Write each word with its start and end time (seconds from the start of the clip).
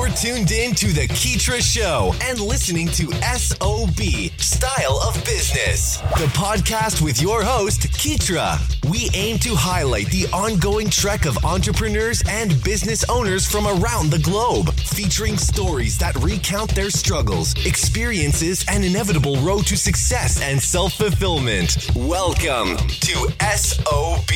You're 0.00 0.08
tuned 0.08 0.50
in 0.50 0.74
to 0.76 0.94
The 0.94 1.06
Keetra 1.08 1.60
Show 1.60 2.14
and 2.22 2.40
listening 2.40 2.88
to 2.88 3.12
SOB, 3.36 4.00
Style 4.40 4.98
of 5.06 5.14
Business, 5.26 5.98
the 6.16 6.24
podcast 6.32 7.02
with 7.02 7.20
your 7.20 7.42
host, 7.42 7.82
Keetra. 7.82 8.58
We 8.90 9.10
aim 9.12 9.38
to 9.40 9.54
highlight 9.54 10.06
the 10.06 10.26
ongoing 10.32 10.88
trek 10.88 11.26
of 11.26 11.44
entrepreneurs 11.44 12.22
and 12.30 12.64
business 12.64 13.04
owners 13.10 13.46
from 13.46 13.66
around 13.66 14.08
the 14.10 14.20
globe, 14.20 14.72
featuring 14.72 15.36
stories 15.36 15.98
that 15.98 16.16
recount 16.16 16.74
their 16.74 16.88
struggles, 16.88 17.52
experiences, 17.66 18.64
and 18.70 18.82
inevitable 18.82 19.36
road 19.42 19.66
to 19.66 19.76
success 19.76 20.40
and 20.40 20.62
self 20.62 20.94
fulfillment. 20.94 21.90
Welcome 21.94 22.78
to 22.78 23.28
SOB. 23.54 24.30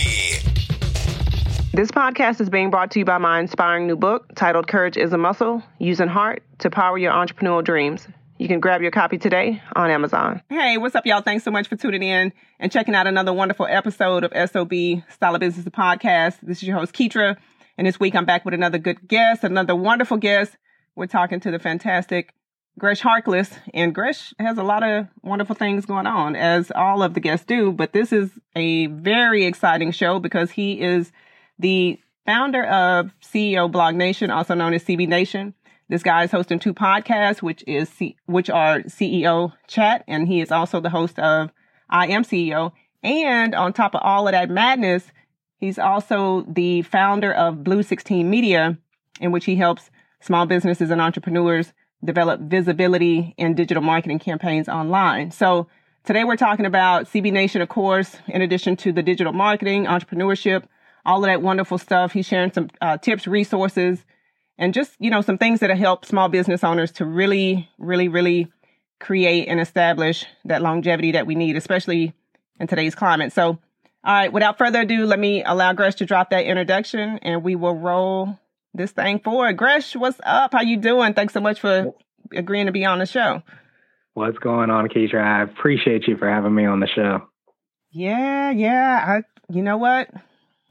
This 1.74 1.90
podcast 1.90 2.40
is 2.40 2.48
being 2.48 2.70
brought 2.70 2.92
to 2.92 3.00
you 3.00 3.04
by 3.04 3.18
my 3.18 3.40
inspiring 3.40 3.88
new 3.88 3.96
book 3.96 4.32
titled 4.36 4.68
Courage 4.68 4.96
is 4.96 5.12
a 5.12 5.18
Muscle 5.18 5.60
Using 5.80 6.06
Heart 6.06 6.44
to 6.60 6.70
Power 6.70 6.96
Your 6.96 7.10
Entrepreneurial 7.10 7.64
Dreams. 7.64 8.06
You 8.38 8.46
can 8.46 8.60
grab 8.60 8.80
your 8.80 8.92
copy 8.92 9.18
today 9.18 9.60
on 9.74 9.90
Amazon. 9.90 10.40
Hey, 10.48 10.78
what's 10.78 10.94
up, 10.94 11.04
y'all? 11.04 11.20
Thanks 11.20 11.42
so 11.42 11.50
much 11.50 11.66
for 11.66 11.74
tuning 11.74 12.04
in 12.04 12.32
and 12.60 12.70
checking 12.70 12.94
out 12.94 13.08
another 13.08 13.32
wonderful 13.32 13.66
episode 13.68 14.22
of 14.22 14.50
SOB 14.50 15.02
Style 15.08 15.34
of 15.34 15.40
Business 15.40 15.66
Podcast. 15.66 16.36
This 16.44 16.58
is 16.58 16.62
your 16.62 16.78
host, 16.78 16.92
Keetra. 16.92 17.36
And 17.76 17.88
this 17.88 17.98
week 17.98 18.14
I'm 18.14 18.24
back 18.24 18.44
with 18.44 18.54
another 18.54 18.78
good 18.78 19.08
guest, 19.08 19.42
another 19.42 19.74
wonderful 19.74 20.18
guest. 20.18 20.56
We're 20.94 21.08
talking 21.08 21.40
to 21.40 21.50
the 21.50 21.58
fantastic 21.58 22.32
Gresh 22.78 23.02
Harkless. 23.02 23.52
And 23.74 23.92
Gresh 23.92 24.32
has 24.38 24.58
a 24.58 24.62
lot 24.62 24.84
of 24.84 25.08
wonderful 25.24 25.56
things 25.56 25.86
going 25.86 26.06
on, 26.06 26.36
as 26.36 26.70
all 26.70 27.02
of 27.02 27.14
the 27.14 27.20
guests 27.20 27.46
do. 27.46 27.72
But 27.72 27.92
this 27.92 28.12
is 28.12 28.30
a 28.54 28.86
very 28.86 29.44
exciting 29.44 29.90
show 29.90 30.20
because 30.20 30.52
he 30.52 30.80
is 30.80 31.10
the 31.58 31.98
founder 32.26 32.64
of 32.64 33.10
CEO 33.22 33.70
Blog 33.70 33.94
Nation, 33.94 34.30
also 34.30 34.54
known 34.54 34.74
as 34.74 34.84
CB 34.84 35.08
Nation. 35.08 35.54
This 35.88 36.02
guy 36.02 36.24
is 36.24 36.30
hosting 36.30 36.58
two 36.58 36.72
podcasts, 36.74 37.42
which 37.42 37.62
is 37.66 37.88
C- 37.88 38.16
which 38.26 38.48
are 38.48 38.80
CEO 38.80 39.52
Chat, 39.66 40.04
and 40.08 40.26
he 40.26 40.40
is 40.40 40.50
also 40.50 40.80
the 40.80 40.90
host 40.90 41.18
of 41.18 41.50
I 41.90 42.06
Am 42.08 42.24
CEO. 42.24 42.72
And 43.02 43.54
on 43.54 43.72
top 43.72 43.94
of 43.94 44.00
all 44.02 44.26
of 44.26 44.32
that 44.32 44.48
madness, 44.48 45.12
he's 45.58 45.78
also 45.78 46.46
the 46.48 46.82
founder 46.82 47.32
of 47.32 47.62
Blue 47.62 47.82
16 47.82 48.28
Media, 48.28 48.78
in 49.20 49.30
which 49.30 49.44
he 49.44 49.56
helps 49.56 49.90
small 50.20 50.46
businesses 50.46 50.90
and 50.90 51.02
entrepreneurs 51.02 51.74
develop 52.02 52.40
visibility 52.40 53.34
in 53.36 53.54
digital 53.54 53.82
marketing 53.82 54.18
campaigns 54.18 54.68
online. 54.68 55.30
So 55.30 55.68
today 56.04 56.24
we're 56.24 56.36
talking 56.36 56.66
about 56.66 57.06
CB 57.06 57.30
Nation, 57.32 57.60
of 57.60 57.68
course, 57.68 58.16
in 58.26 58.40
addition 58.40 58.76
to 58.76 58.92
the 58.92 59.02
digital 59.02 59.34
marketing, 59.34 59.84
entrepreneurship, 59.84 60.64
all 61.04 61.24
of 61.24 61.28
that 61.28 61.42
wonderful 61.42 61.78
stuff. 61.78 62.12
He's 62.12 62.26
sharing 62.26 62.52
some 62.52 62.70
uh, 62.80 62.98
tips, 62.98 63.26
resources, 63.26 64.04
and 64.58 64.72
just, 64.72 64.92
you 64.98 65.10
know, 65.10 65.20
some 65.20 65.38
things 65.38 65.60
that 65.60 65.70
will 65.70 65.76
help 65.76 66.04
small 66.04 66.28
business 66.28 66.64
owners 66.64 66.92
to 66.92 67.04
really, 67.04 67.68
really, 67.78 68.08
really 68.08 68.52
create 69.00 69.48
and 69.48 69.60
establish 69.60 70.24
that 70.44 70.62
longevity 70.62 71.12
that 71.12 71.26
we 71.26 71.34
need, 71.34 71.56
especially 71.56 72.14
in 72.60 72.66
today's 72.66 72.94
climate. 72.94 73.32
So, 73.32 73.58
all 74.04 74.12
right, 74.12 74.32
without 74.32 74.58
further 74.58 74.82
ado, 74.82 75.06
let 75.06 75.18
me 75.18 75.42
allow 75.44 75.72
Gresh 75.72 75.96
to 75.96 76.06
drop 76.06 76.30
that 76.30 76.44
introduction 76.44 77.18
and 77.22 77.42
we 77.42 77.56
will 77.56 77.74
roll 77.74 78.38
this 78.72 78.92
thing 78.92 79.18
forward. 79.20 79.56
Gresh, 79.56 79.96
what's 79.96 80.20
up? 80.24 80.52
How 80.52 80.62
you 80.62 80.76
doing? 80.76 81.14
Thanks 81.14 81.32
so 81.32 81.40
much 81.40 81.60
for 81.60 81.94
agreeing 82.32 82.66
to 82.66 82.72
be 82.72 82.84
on 82.84 82.98
the 82.98 83.06
show. 83.06 83.42
What's 84.14 84.38
going 84.38 84.70
on, 84.70 84.88
Keisha? 84.88 85.20
I 85.20 85.42
appreciate 85.42 86.06
you 86.06 86.16
for 86.16 86.28
having 86.28 86.54
me 86.54 86.66
on 86.66 86.80
the 86.80 86.86
show. 86.86 87.26
Yeah, 87.90 88.50
yeah. 88.50 89.04
I 89.06 89.52
you 89.52 89.62
know 89.62 89.76
what? 89.76 90.08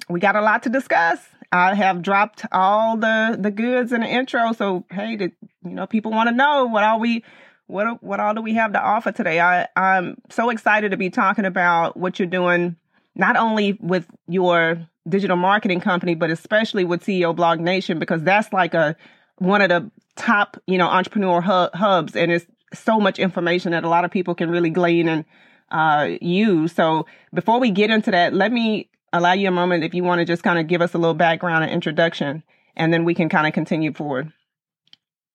We 0.10 0.20
got 0.20 0.36
a 0.36 0.42
lot 0.42 0.64
to 0.64 0.70
discuss. 0.70 1.20
I 1.52 1.76
have 1.76 2.02
dropped 2.02 2.46
all 2.52 2.98
the 2.98 3.38
the 3.40 3.52
goods 3.52 3.92
in 3.92 4.02
the 4.02 4.08
intro, 4.08 4.54
so 4.54 4.86
hey, 4.90 5.18
you 5.20 5.32
know, 5.64 5.86
people 5.86 6.12
want 6.12 6.30
to 6.30 6.36
know 6.36 6.66
what 6.66 6.84
all 6.84 7.00
we 7.00 7.24
what 7.68 8.02
what 8.04 8.20
all 8.20 8.34
do 8.34 8.42
we 8.42 8.56
have 8.56 8.74
to 8.74 8.82
offer 8.82 9.12
today. 9.12 9.40
I 9.40 9.68
I'm 9.76 10.18
so 10.30 10.50
excited 10.50 10.92
to 10.92 10.98
be 10.98 11.10
talking 11.10 11.46
about 11.46 11.96
what 11.96 12.18
you're 12.18 12.28
doing, 12.28 12.76
not 13.16 13.36
only 13.36 13.74
with 13.74 14.08
your 14.28 14.88
digital 15.08 15.38
marketing 15.38 15.80
company, 15.80 16.16
but 16.16 16.32
especially 16.32 16.86
with 16.86 17.04
CEO 17.04 17.36
Blog 17.36 17.60
Nation, 17.60 18.00
because 18.00 18.24
that's 18.24 18.52
like 18.52 18.74
a 18.74 18.96
one 19.38 19.62
of 19.62 19.70
the 19.70 19.92
top 20.16 20.58
you 20.66 20.78
know 20.78 20.88
entrepreneur 20.88 21.42
hubs, 21.42 22.16
and 22.16 22.32
it's 22.32 22.46
so 22.74 23.00
much 23.00 23.20
information 23.20 23.74
that 23.74 23.84
a 23.84 23.90
lot 23.90 24.06
of 24.06 24.12
people 24.12 24.34
can 24.34 24.50
really 24.50 24.72
glean 24.72 25.08
and 25.08 25.26
uh, 25.70 26.10
use. 26.22 26.74
So 26.74 27.06
before 27.34 27.60
we 27.60 27.72
get 27.72 27.92
into 27.92 28.12
that, 28.12 28.34
let 28.34 28.52
me 28.52 28.90
allow 29.14 29.34
you 29.34 29.48
a 29.48 29.52
moment 29.52 29.84
if 29.84 29.94
you 29.94 30.04
want 30.04 30.20
to 30.20 30.26
just 30.26 30.44
kind 30.44 30.60
of 30.60 30.68
give 30.68 30.82
us 30.82 30.94
a 30.94 30.98
little 30.98 31.14
background 31.14 31.64
and 31.64 31.72
introduction, 31.72 32.44
and 32.76 32.92
then 32.92 33.06
we 33.06 33.14
can 33.14 33.30
kind 33.30 33.48
of 33.48 33.54
continue 33.54 33.94
forward. 33.94 34.34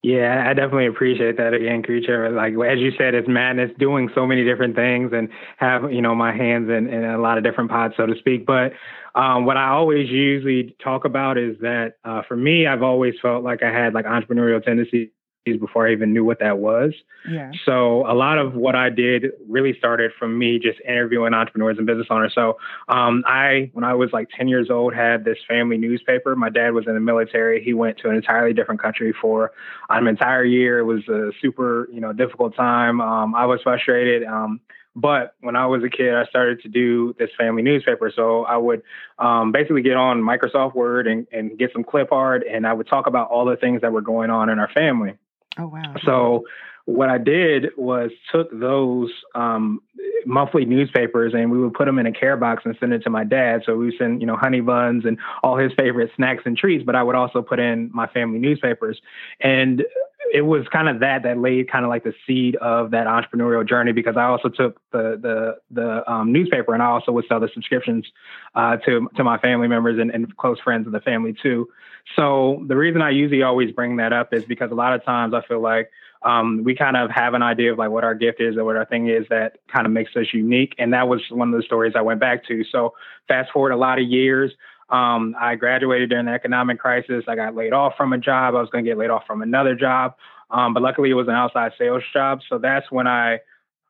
Yeah, 0.02 0.44
I 0.48 0.54
definitely 0.54 0.86
appreciate 0.86 1.38
that 1.38 1.54
again, 1.54 1.82
Keetra. 1.82 2.32
Like 2.32 2.52
as 2.70 2.78
you 2.78 2.92
said, 2.96 3.14
it's 3.14 3.26
madness 3.26 3.72
doing 3.78 4.10
so 4.14 4.26
many 4.26 4.44
different 4.44 4.76
things 4.76 5.10
and 5.12 5.28
have, 5.56 5.92
you 5.92 6.02
know, 6.02 6.14
my 6.14 6.32
hands 6.32 6.68
in, 6.68 6.86
in 6.86 7.04
a 7.04 7.18
lot 7.18 7.36
of 7.36 7.42
different 7.42 7.70
pots, 7.70 7.94
so 7.96 8.06
to 8.06 8.14
speak. 8.18 8.46
But 8.46 8.74
um, 9.16 9.44
what 9.44 9.56
I 9.56 9.70
always 9.70 10.08
usually 10.08 10.76
talk 10.82 11.04
about 11.04 11.36
is 11.36 11.56
that 11.62 11.94
uh, 12.04 12.22
for 12.28 12.36
me, 12.36 12.68
I've 12.68 12.84
always 12.84 13.14
felt 13.20 13.42
like 13.42 13.64
I 13.64 13.72
had 13.72 13.92
like 13.92 14.04
entrepreneurial 14.04 14.62
tendencies 14.62 15.08
before 15.56 15.88
I 15.88 15.92
even 15.92 16.12
knew 16.12 16.24
what 16.24 16.40
that 16.40 16.58
was. 16.58 16.92
Yeah. 17.28 17.50
So 17.64 18.06
a 18.10 18.14
lot 18.14 18.38
of 18.38 18.54
what 18.54 18.74
I 18.74 18.90
did 18.90 19.26
really 19.48 19.74
started 19.78 20.12
from 20.18 20.38
me 20.38 20.58
just 20.58 20.80
interviewing 20.80 21.34
entrepreneurs 21.34 21.78
and 21.78 21.86
business 21.86 22.06
owners. 22.10 22.32
So 22.34 22.58
um, 22.88 23.24
I, 23.26 23.70
when 23.72 23.84
I 23.84 23.94
was 23.94 24.10
like 24.12 24.28
10 24.36 24.48
years 24.48 24.68
old, 24.70 24.94
had 24.94 25.24
this 25.24 25.38
family 25.46 25.78
newspaper. 25.78 26.36
My 26.36 26.50
dad 26.50 26.74
was 26.74 26.86
in 26.86 26.94
the 26.94 27.00
military. 27.00 27.62
He 27.62 27.74
went 27.74 27.98
to 27.98 28.10
an 28.10 28.16
entirely 28.16 28.52
different 28.52 28.82
country 28.82 29.14
for 29.20 29.52
an 29.88 30.06
entire 30.06 30.44
year. 30.44 30.78
It 30.78 30.84
was 30.84 31.06
a 31.08 31.30
super, 31.40 31.88
you 31.92 32.00
know, 32.00 32.12
difficult 32.12 32.54
time. 32.54 33.00
Um, 33.00 33.34
I 33.34 33.46
was 33.46 33.60
frustrated. 33.62 34.24
Um, 34.24 34.60
but 35.00 35.34
when 35.40 35.54
I 35.54 35.66
was 35.66 35.84
a 35.84 35.88
kid, 35.88 36.14
I 36.14 36.24
started 36.24 36.60
to 36.62 36.68
do 36.68 37.14
this 37.18 37.30
family 37.38 37.62
newspaper. 37.62 38.12
So 38.14 38.44
I 38.44 38.56
would 38.56 38.82
um, 39.18 39.52
basically 39.52 39.82
get 39.82 39.96
on 39.96 40.20
Microsoft 40.20 40.74
Word 40.74 41.06
and, 41.06 41.26
and 41.32 41.56
get 41.56 41.72
some 41.72 41.84
clip 41.84 42.10
art, 42.10 42.42
and 42.50 42.66
I 42.66 42.72
would 42.72 42.88
talk 42.88 43.06
about 43.06 43.30
all 43.30 43.44
the 43.44 43.56
things 43.56 43.82
that 43.82 43.92
were 43.92 44.00
going 44.00 44.30
on 44.30 44.48
in 44.48 44.58
our 44.58 44.70
family. 44.74 45.14
Oh 45.56 45.68
wow! 45.68 45.94
So 46.04 46.44
what 46.88 47.10
I 47.10 47.18
did 47.18 47.66
was 47.76 48.10
took 48.32 48.48
those 48.50 49.10
um, 49.34 49.82
monthly 50.24 50.64
newspapers 50.64 51.34
and 51.34 51.50
we 51.50 51.58
would 51.58 51.74
put 51.74 51.84
them 51.84 51.98
in 51.98 52.06
a 52.06 52.12
care 52.12 52.34
box 52.34 52.62
and 52.64 52.74
send 52.80 52.94
it 52.94 53.00
to 53.00 53.10
my 53.10 53.24
dad. 53.24 53.62
So 53.66 53.76
we 53.76 53.86
would 53.86 53.94
send, 53.98 54.22
you 54.22 54.26
know, 54.26 54.36
honey 54.36 54.62
buns 54.62 55.04
and 55.04 55.18
all 55.42 55.58
his 55.58 55.70
favorite 55.78 56.10
snacks 56.16 56.44
and 56.46 56.56
treats, 56.56 56.82
but 56.84 56.96
I 56.96 57.02
would 57.02 57.14
also 57.14 57.42
put 57.42 57.58
in 57.58 57.90
my 57.92 58.06
family 58.06 58.38
newspapers. 58.38 59.02
And 59.40 59.84
it 60.32 60.42
was 60.42 60.66
kind 60.68 60.88
of 60.88 61.00
that 61.00 61.22
that 61.22 61.38
laid 61.38 61.70
kind 61.70 61.84
of 61.84 61.88
like 61.88 62.04
the 62.04 62.14
seed 62.26 62.56
of 62.56 62.90
that 62.90 63.06
entrepreneurial 63.06 63.66
journey 63.66 63.92
because 63.92 64.16
I 64.16 64.24
also 64.24 64.48
took 64.48 64.80
the 64.92 65.18
the 65.20 65.56
the 65.70 66.10
um, 66.10 66.32
newspaper 66.32 66.74
and 66.74 66.82
I 66.82 66.86
also 66.86 67.12
would 67.12 67.24
sell 67.28 67.40
the 67.40 67.48
subscriptions 67.52 68.06
uh, 68.54 68.76
to 68.78 69.08
to 69.16 69.24
my 69.24 69.38
family 69.38 69.68
members 69.68 69.98
and, 69.98 70.10
and 70.10 70.36
close 70.36 70.58
friends 70.60 70.86
of 70.86 70.92
the 70.92 71.00
family 71.00 71.34
too. 71.40 71.68
So 72.16 72.64
the 72.66 72.76
reason 72.76 73.02
I 73.02 73.10
usually 73.10 73.42
always 73.42 73.72
bring 73.72 73.96
that 73.96 74.12
up 74.12 74.32
is 74.32 74.44
because 74.44 74.70
a 74.70 74.74
lot 74.74 74.94
of 74.94 75.04
times 75.04 75.34
I 75.34 75.42
feel 75.46 75.60
like 75.60 75.90
um, 76.22 76.64
we 76.64 76.74
kind 76.74 76.96
of 76.96 77.10
have 77.10 77.34
an 77.34 77.42
idea 77.42 77.72
of 77.72 77.78
like 77.78 77.90
what 77.90 78.04
our 78.04 78.14
gift 78.14 78.40
is 78.40 78.56
or 78.56 78.64
what 78.64 78.76
our 78.76 78.84
thing 78.84 79.08
is 79.08 79.26
that 79.30 79.58
kind 79.72 79.86
of 79.86 79.92
makes 79.92 80.16
us 80.16 80.26
unique, 80.32 80.74
and 80.78 80.92
that 80.92 81.08
was 81.08 81.20
one 81.30 81.52
of 81.52 81.56
the 81.56 81.62
stories 81.62 81.94
I 81.96 82.02
went 82.02 82.20
back 82.20 82.44
to. 82.46 82.64
So 82.64 82.94
fast 83.28 83.52
forward 83.52 83.72
a 83.72 83.76
lot 83.76 83.98
of 83.98 84.06
years. 84.06 84.52
Um, 84.90 85.36
I 85.38 85.54
graduated 85.56 86.10
during 86.10 86.26
the 86.26 86.32
economic 86.32 86.78
crisis. 86.78 87.24
I 87.28 87.34
got 87.34 87.54
laid 87.54 87.72
off 87.72 87.94
from 87.96 88.12
a 88.12 88.18
job. 88.18 88.54
I 88.54 88.60
was 88.60 88.70
going 88.70 88.84
to 88.84 88.90
get 88.90 88.98
laid 88.98 89.10
off 89.10 89.26
from 89.26 89.42
another 89.42 89.74
job. 89.74 90.14
Um, 90.50 90.72
but 90.72 90.82
luckily, 90.82 91.10
it 91.10 91.14
was 91.14 91.28
an 91.28 91.34
outside 91.34 91.72
sales 91.78 92.02
job. 92.12 92.40
So 92.48 92.58
that's 92.58 92.90
when 92.90 93.06
I 93.06 93.40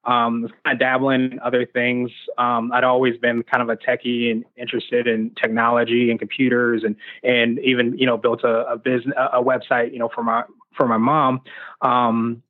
um, 0.04 0.42
was 0.42 0.50
kind 0.64 0.74
of 0.74 0.80
dabbling 0.80 1.32
in 1.32 1.40
other 1.40 1.66
things. 1.66 2.10
Um, 2.38 2.72
I'd 2.72 2.84
always 2.84 3.16
been 3.18 3.42
kind 3.42 3.62
of 3.62 3.68
a 3.68 3.76
techie 3.76 4.30
and 4.30 4.44
interested 4.56 5.06
in 5.06 5.30
technology 5.40 6.10
and 6.10 6.18
computers, 6.18 6.82
and 6.82 6.96
and 7.22 7.58
even 7.60 7.96
you 7.98 8.06
know 8.06 8.16
built 8.16 8.42
a, 8.42 8.72
a 8.72 8.78
business 8.78 9.14
a 9.16 9.42
website 9.42 9.92
you 9.92 9.98
know 9.98 10.08
for 10.12 10.24
my 10.24 10.44
for 10.76 10.88
my 10.88 10.96
mom. 10.96 11.42
Um, 11.82 12.42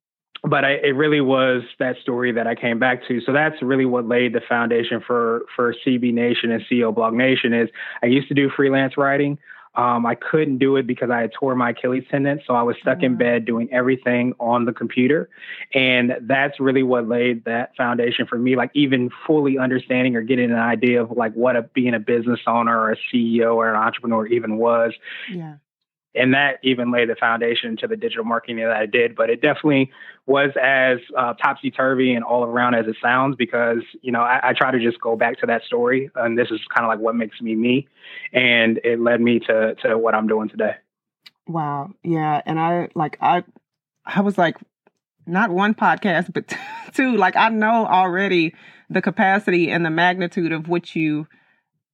but 0.43 0.64
I, 0.64 0.73
it 0.73 0.94
really 0.94 1.20
was 1.20 1.62
that 1.79 1.96
story 2.00 2.32
that 2.32 2.46
I 2.46 2.55
came 2.55 2.79
back 2.79 3.06
to. 3.08 3.20
So 3.20 3.32
that's 3.32 3.61
really 3.62 3.87
what 3.87 4.06
laid 4.06 4.32
the 4.32 4.40
foundation 4.49 5.02
for 5.05 5.43
for 5.55 5.75
CB 5.87 6.12
Nation 6.12 6.50
and 6.50 6.62
CEO 6.70 6.94
Blog 6.94 7.14
Nation. 7.14 7.52
Is 7.52 7.69
I 8.02 8.06
used 8.06 8.29
to 8.29 8.35
do 8.35 8.50
freelance 8.55 8.96
writing. 8.96 9.38
Um, 9.75 10.06
I 10.06 10.17
couldn't 10.17 10.58
do 10.58 10.75
it 10.76 10.88
because 10.88 11.08
I 11.08 11.20
had 11.20 11.32
tore 11.32 11.55
my 11.55 11.70
Achilles 11.70 12.05
tendon, 12.11 12.40
so 12.44 12.55
I 12.55 12.62
was 12.62 12.75
stuck 12.81 13.02
in 13.02 13.12
mm-hmm. 13.12 13.19
bed 13.19 13.44
doing 13.44 13.69
everything 13.70 14.35
on 14.40 14.64
the 14.64 14.73
computer, 14.73 15.29
and 15.73 16.14
that's 16.23 16.58
really 16.58 16.82
what 16.82 17.06
laid 17.06 17.44
that 17.44 17.76
foundation 17.76 18.26
for 18.26 18.38
me. 18.38 18.56
Like 18.56 18.73
even 18.75 19.11
fully 19.26 19.56
understanding 19.56 20.17
or 20.17 20.23
getting 20.23 20.50
an 20.50 20.58
idea 20.58 21.02
of 21.02 21.12
like 21.12 21.32
what 21.35 21.55
a, 21.55 21.62
being 21.62 21.94
a 21.94 22.00
business 22.00 22.40
owner 22.46 22.76
or 22.76 22.93
a 22.93 22.96
CEO 23.12 23.55
or 23.55 23.73
an 23.73 23.76
entrepreneur 23.76 24.26
even 24.26 24.56
was. 24.56 24.94
Yeah 25.32 25.56
and 26.18 26.34
that 26.34 26.58
even 26.62 26.90
laid 26.90 27.08
the 27.08 27.14
foundation 27.14 27.76
to 27.78 27.86
the 27.86 27.96
digital 27.96 28.24
marketing 28.24 28.56
that 28.56 28.72
I 28.72 28.86
did. 28.86 29.14
But 29.16 29.30
it 29.30 29.40
definitely 29.40 29.90
was 30.26 30.50
as 30.60 30.98
uh, 31.16 31.34
topsy 31.34 31.70
turvy 31.70 32.14
and 32.14 32.24
all 32.24 32.44
around 32.44 32.74
as 32.74 32.86
it 32.86 32.96
sounds 33.00 33.36
because 33.36 33.82
you 34.02 34.12
know 34.12 34.20
I, 34.20 34.50
I, 34.50 34.52
try 34.52 34.70
to 34.70 34.78
just 34.78 35.00
go 35.00 35.16
back 35.16 35.40
to 35.40 35.46
that 35.46 35.62
story, 35.62 36.10
and 36.14 36.36
this 36.36 36.50
is 36.50 36.60
kind 36.74 36.84
of 36.84 36.88
like 36.88 36.98
what 36.98 37.14
makes 37.14 37.40
me 37.40 37.54
me, 37.54 37.88
and 38.32 38.78
it 38.84 39.00
led 39.00 39.20
me 39.20 39.40
to 39.40 39.74
to 39.82 39.96
what 39.96 40.14
I'm 40.14 40.26
doing 40.26 40.48
today. 40.48 40.74
Wow. 41.46 41.90
Yeah. 42.02 42.42
And 42.44 42.60
I 42.60 42.88
like 42.94 43.16
I 43.20 43.42
I 44.04 44.20
was 44.20 44.36
like 44.36 44.56
not 45.26 45.50
one 45.50 45.74
podcast, 45.74 46.32
but 46.32 46.54
two. 46.94 47.16
Like 47.16 47.36
I 47.36 47.48
know 47.48 47.86
already 47.86 48.54
the 48.90 49.02
capacity 49.02 49.70
and 49.70 49.84
the 49.84 49.90
magnitude 49.90 50.52
of 50.52 50.68
what 50.68 50.94
you 50.94 51.26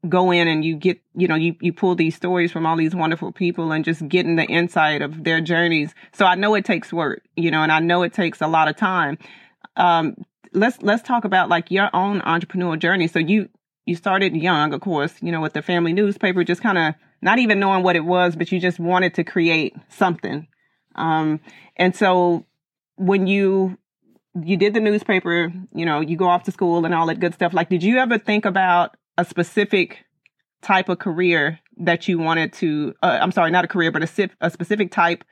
go 0.08 0.30
in 0.30 0.48
and 0.48 0.64
you 0.64 0.76
get, 0.76 1.00
you 1.14 1.28
know, 1.28 1.34
you, 1.34 1.56
you 1.60 1.72
pull 1.72 1.94
these 1.94 2.14
stories 2.14 2.52
from 2.52 2.66
all 2.66 2.76
these 2.76 2.94
wonderful 2.94 3.32
people 3.32 3.72
and 3.72 3.84
just 3.84 4.06
getting 4.08 4.36
the 4.36 4.44
insight 4.44 5.02
of 5.02 5.24
their 5.24 5.40
journeys. 5.40 5.94
So 6.12 6.26
I 6.26 6.34
know 6.34 6.54
it 6.54 6.64
takes 6.64 6.92
work, 6.92 7.22
you 7.36 7.50
know, 7.50 7.62
and 7.62 7.72
I 7.72 7.80
know 7.80 8.02
it 8.02 8.12
takes 8.12 8.40
a 8.40 8.46
lot 8.46 8.68
of 8.68 8.76
time. 8.76 9.18
Um, 9.76 10.16
let's, 10.52 10.80
let's 10.82 11.02
talk 11.02 11.24
about 11.24 11.48
like 11.48 11.70
your 11.70 11.90
own 11.94 12.20
entrepreneurial 12.20 12.78
journey. 12.78 13.08
So 13.08 13.18
you, 13.18 13.48
you 13.86 13.96
started 13.96 14.36
young, 14.36 14.72
of 14.72 14.80
course, 14.80 15.14
you 15.20 15.32
know, 15.32 15.40
with 15.40 15.52
the 15.52 15.62
family 15.62 15.92
newspaper, 15.92 16.44
just 16.44 16.62
kind 16.62 16.78
of 16.78 16.94
not 17.20 17.38
even 17.38 17.58
knowing 17.58 17.82
what 17.82 17.96
it 17.96 18.04
was, 18.04 18.36
but 18.36 18.52
you 18.52 18.60
just 18.60 18.78
wanted 18.78 19.14
to 19.14 19.24
create 19.24 19.74
something. 19.88 20.46
Um, 20.94 21.40
and 21.76 21.94
so 21.94 22.46
when 22.96 23.26
you 23.26 23.78
you 24.42 24.56
did 24.56 24.74
the 24.74 24.80
newspaper, 24.80 25.52
you 25.72 25.86
know, 25.86 26.00
you 26.00 26.16
go 26.16 26.26
off 26.26 26.42
to 26.44 26.50
school 26.50 26.84
and 26.84 26.92
all 26.94 27.06
that 27.06 27.20
good 27.20 27.34
stuff. 27.34 27.54
Like, 27.54 27.68
did 27.68 27.84
you 27.84 27.98
ever 27.98 28.18
think 28.18 28.44
about 28.44 28.96
a 29.16 29.24
specific 29.24 30.04
type 30.62 30.88
of 30.88 30.98
career 30.98 31.60
that 31.78 32.08
you 32.08 32.18
wanted 32.18 32.52
to? 32.54 32.94
Uh, 33.02 33.18
I'm 33.20 33.32
sorry, 33.32 33.50
not 33.50 33.64
a 33.64 33.68
career, 33.68 33.90
but 33.90 34.02
a, 34.02 34.30
a 34.40 34.50
specific 34.50 34.90
type 34.90 35.24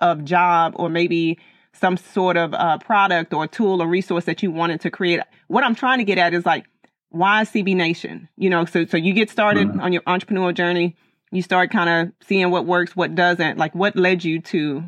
of 0.00 0.24
job, 0.24 0.74
or 0.76 0.88
maybe 0.88 1.38
some 1.72 1.96
sort 1.96 2.36
of 2.36 2.54
uh, 2.54 2.78
product 2.78 3.32
or 3.32 3.46
tool 3.46 3.82
or 3.82 3.86
resource 3.86 4.24
that 4.24 4.42
you 4.42 4.50
wanted 4.50 4.80
to 4.82 4.90
create. 4.90 5.20
What 5.48 5.64
I'm 5.64 5.74
trying 5.74 5.98
to 5.98 6.04
get 6.04 6.18
at 6.18 6.34
is 6.34 6.44
like, 6.46 6.66
why 7.10 7.42
CB 7.42 7.74
Nation? 7.74 8.28
You 8.36 8.50
know, 8.50 8.64
so 8.64 8.84
so 8.84 8.96
you 8.96 9.12
get 9.12 9.30
started 9.30 9.68
mm-hmm. 9.68 9.80
on 9.80 9.92
your 9.92 10.02
entrepreneurial 10.02 10.54
journey. 10.54 10.96
You 11.30 11.42
start 11.42 11.70
kind 11.70 11.88
of 11.90 12.12
seeing 12.26 12.50
what 12.50 12.66
works, 12.66 12.96
what 12.96 13.14
doesn't. 13.14 13.58
Like, 13.58 13.74
what 13.74 13.96
led 13.96 14.24
you 14.24 14.40
to 14.42 14.84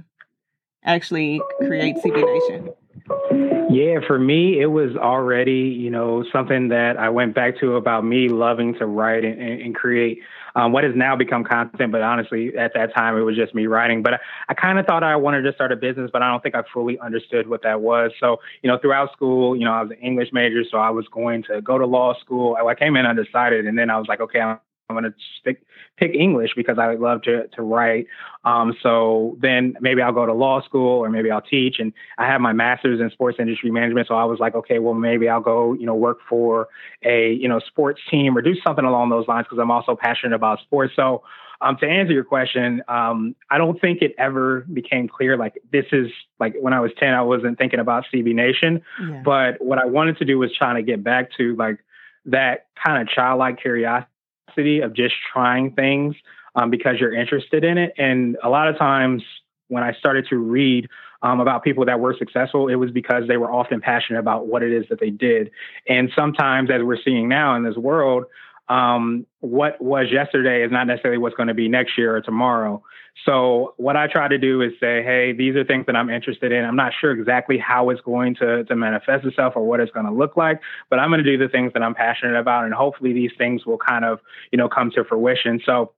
actually 0.84 1.40
create 1.58 1.96
CB 1.96 2.24
Nation? 2.48 3.49
Yeah, 3.72 4.00
for 4.04 4.18
me, 4.18 4.60
it 4.60 4.66
was 4.66 4.96
already, 4.96 5.76
you 5.78 5.90
know, 5.90 6.24
something 6.32 6.70
that 6.70 6.96
I 6.96 7.08
went 7.08 7.36
back 7.36 7.60
to 7.60 7.76
about 7.76 8.04
me 8.04 8.28
loving 8.28 8.74
to 8.80 8.86
write 8.86 9.24
and, 9.24 9.40
and 9.40 9.74
create 9.76 10.18
um, 10.56 10.72
what 10.72 10.82
has 10.82 10.92
now 10.96 11.14
become 11.14 11.44
content. 11.44 11.92
But 11.92 12.02
honestly, 12.02 12.56
at 12.56 12.72
that 12.74 12.92
time, 12.92 13.16
it 13.16 13.20
was 13.20 13.36
just 13.36 13.54
me 13.54 13.66
writing. 13.66 14.02
But 14.02 14.14
I, 14.14 14.18
I 14.48 14.54
kind 14.54 14.80
of 14.80 14.86
thought 14.86 15.04
I 15.04 15.14
wanted 15.14 15.42
to 15.42 15.52
start 15.52 15.70
a 15.70 15.76
business, 15.76 16.10
but 16.12 16.20
I 16.20 16.28
don't 16.28 16.42
think 16.42 16.56
I 16.56 16.64
fully 16.74 16.98
understood 16.98 17.48
what 17.48 17.62
that 17.62 17.80
was. 17.80 18.10
So, 18.18 18.38
you 18.62 18.68
know, 18.68 18.76
throughout 18.76 19.12
school, 19.12 19.54
you 19.54 19.64
know, 19.64 19.72
I 19.72 19.82
was 19.82 19.92
an 19.92 19.98
English 19.98 20.30
major, 20.32 20.64
so 20.68 20.78
I 20.78 20.90
was 20.90 21.06
going 21.12 21.44
to 21.44 21.62
go 21.62 21.78
to 21.78 21.86
law 21.86 22.18
school. 22.18 22.56
I 22.56 22.74
came 22.74 22.96
in 22.96 23.06
undecided, 23.06 23.66
and 23.66 23.78
then 23.78 23.88
I 23.88 23.98
was 23.98 24.08
like, 24.08 24.20
okay, 24.20 24.40
I'm 24.40 24.58
I'm 24.90 25.00
going 25.00 25.10
to 25.10 25.14
stick, 25.40 25.62
pick 25.96 26.14
English 26.14 26.50
because 26.56 26.78
I 26.78 26.88
would 26.88 27.00
love 27.00 27.22
to, 27.22 27.46
to 27.48 27.62
write. 27.62 28.06
Um, 28.44 28.74
so 28.82 29.36
then 29.40 29.76
maybe 29.80 30.02
I'll 30.02 30.12
go 30.12 30.26
to 30.26 30.32
law 30.32 30.62
school 30.62 30.98
or 30.98 31.08
maybe 31.08 31.30
I'll 31.30 31.40
teach. 31.40 31.76
And 31.78 31.92
I 32.18 32.26
have 32.26 32.40
my 32.40 32.52
master's 32.52 33.00
in 33.00 33.10
sports 33.10 33.38
industry 33.38 33.70
management. 33.70 34.08
So 34.08 34.14
I 34.14 34.24
was 34.24 34.40
like, 34.40 34.54
okay, 34.54 34.78
well, 34.78 34.94
maybe 34.94 35.28
I'll 35.28 35.40
go, 35.40 35.74
you 35.74 35.86
know, 35.86 35.94
work 35.94 36.18
for 36.28 36.68
a, 37.04 37.32
you 37.32 37.48
know, 37.48 37.60
sports 37.60 38.00
team 38.10 38.36
or 38.36 38.42
do 38.42 38.54
something 38.66 38.84
along 38.84 39.10
those 39.10 39.28
lines 39.28 39.46
because 39.46 39.60
I'm 39.60 39.70
also 39.70 39.94
passionate 39.94 40.34
about 40.34 40.60
sports. 40.60 40.94
So 40.96 41.22
um, 41.60 41.76
to 41.78 41.86
answer 41.86 42.12
your 42.12 42.24
question, 42.24 42.82
um, 42.88 43.36
I 43.50 43.58
don't 43.58 43.80
think 43.80 44.00
it 44.02 44.14
ever 44.18 44.60
became 44.72 45.08
clear. 45.08 45.36
Like 45.36 45.62
this 45.70 45.84
is 45.92 46.08
like 46.38 46.54
when 46.58 46.72
I 46.72 46.80
was 46.80 46.90
10, 46.98 47.12
I 47.12 47.22
wasn't 47.22 47.58
thinking 47.58 47.80
about 47.80 48.04
CB 48.12 48.34
Nation, 48.34 48.82
yeah. 49.00 49.22
but 49.24 49.62
what 49.62 49.78
I 49.78 49.84
wanted 49.84 50.18
to 50.18 50.24
do 50.24 50.38
was 50.38 50.50
trying 50.56 50.76
to 50.76 50.82
get 50.82 51.04
back 51.04 51.30
to 51.36 51.54
like 51.56 51.78
that 52.26 52.66
kind 52.82 53.00
of 53.00 53.08
childlike 53.14 53.60
curiosity 53.60 54.09
of 54.58 54.94
just 54.94 55.14
trying 55.32 55.72
things 55.72 56.14
um, 56.54 56.70
because 56.70 56.96
you're 56.98 57.14
interested 57.14 57.64
in 57.64 57.78
it. 57.78 57.92
And 57.98 58.36
a 58.42 58.48
lot 58.48 58.68
of 58.68 58.78
times 58.78 59.22
when 59.68 59.82
I 59.82 59.92
started 59.94 60.26
to 60.30 60.36
read 60.36 60.88
um, 61.22 61.40
about 61.40 61.62
people 61.62 61.84
that 61.84 62.00
were 62.00 62.14
successful, 62.18 62.68
it 62.68 62.76
was 62.76 62.90
because 62.90 63.24
they 63.28 63.36
were 63.36 63.50
often 63.50 63.80
passionate 63.80 64.18
about 64.18 64.46
what 64.46 64.62
it 64.62 64.72
is 64.72 64.86
that 64.88 65.00
they 65.00 65.10
did. 65.10 65.50
And 65.88 66.10
sometimes, 66.16 66.70
as 66.70 66.82
we're 66.82 66.98
seeing 67.04 67.28
now 67.28 67.54
in 67.56 67.62
this 67.62 67.76
world, 67.76 68.24
um, 68.70 69.26
what 69.40 69.82
was 69.82 70.06
yesterday 70.12 70.62
is 70.64 70.70
not 70.70 70.86
necessarily 70.86 71.18
what's 71.18 71.34
going 71.34 71.48
to 71.48 71.54
be 71.54 71.68
next 71.68 71.98
year 71.98 72.16
or 72.16 72.20
tomorrow. 72.20 72.82
So 73.26 73.74
what 73.76 73.96
I 73.96 74.06
try 74.06 74.28
to 74.28 74.38
do 74.38 74.62
is 74.62 74.72
say, 74.78 75.02
hey, 75.02 75.32
these 75.36 75.56
are 75.56 75.64
things 75.64 75.84
that 75.86 75.96
I'm 75.96 76.08
interested 76.08 76.52
in. 76.52 76.64
I'm 76.64 76.76
not 76.76 76.92
sure 76.98 77.10
exactly 77.10 77.58
how 77.58 77.90
it's 77.90 78.00
going 78.00 78.36
to, 78.36 78.64
to 78.64 78.76
manifest 78.76 79.26
itself 79.26 79.54
or 79.56 79.66
what 79.66 79.80
it's 79.80 79.90
going 79.90 80.06
to 80.06 80.12
look 80.12 80.36
like, 80.36 80.60
but 80.88 81.00
I'm 81.00 81.10
going 81.10 81.22
to 81.22 81.28
do 81.30 81.36
the 81.36 81.50
things 81.50 81.72
that 81.74 81.82
I'm 81.82 81.94
passionate 81.94 82.38
about, 82.38 82.64
and 82.64 82.72
hopefully 82.72 83.12
these 83.12 83.32
things 83.36 83.66
will 83.66 83.76
kind 83.76 84.04
of, 84.04 84.20
you 84.52 84.56
know, 84.56 84.68
come 84.68 84.92
to 84.92 85.04
fruition. 85.04 85.60
So 85.66 85.92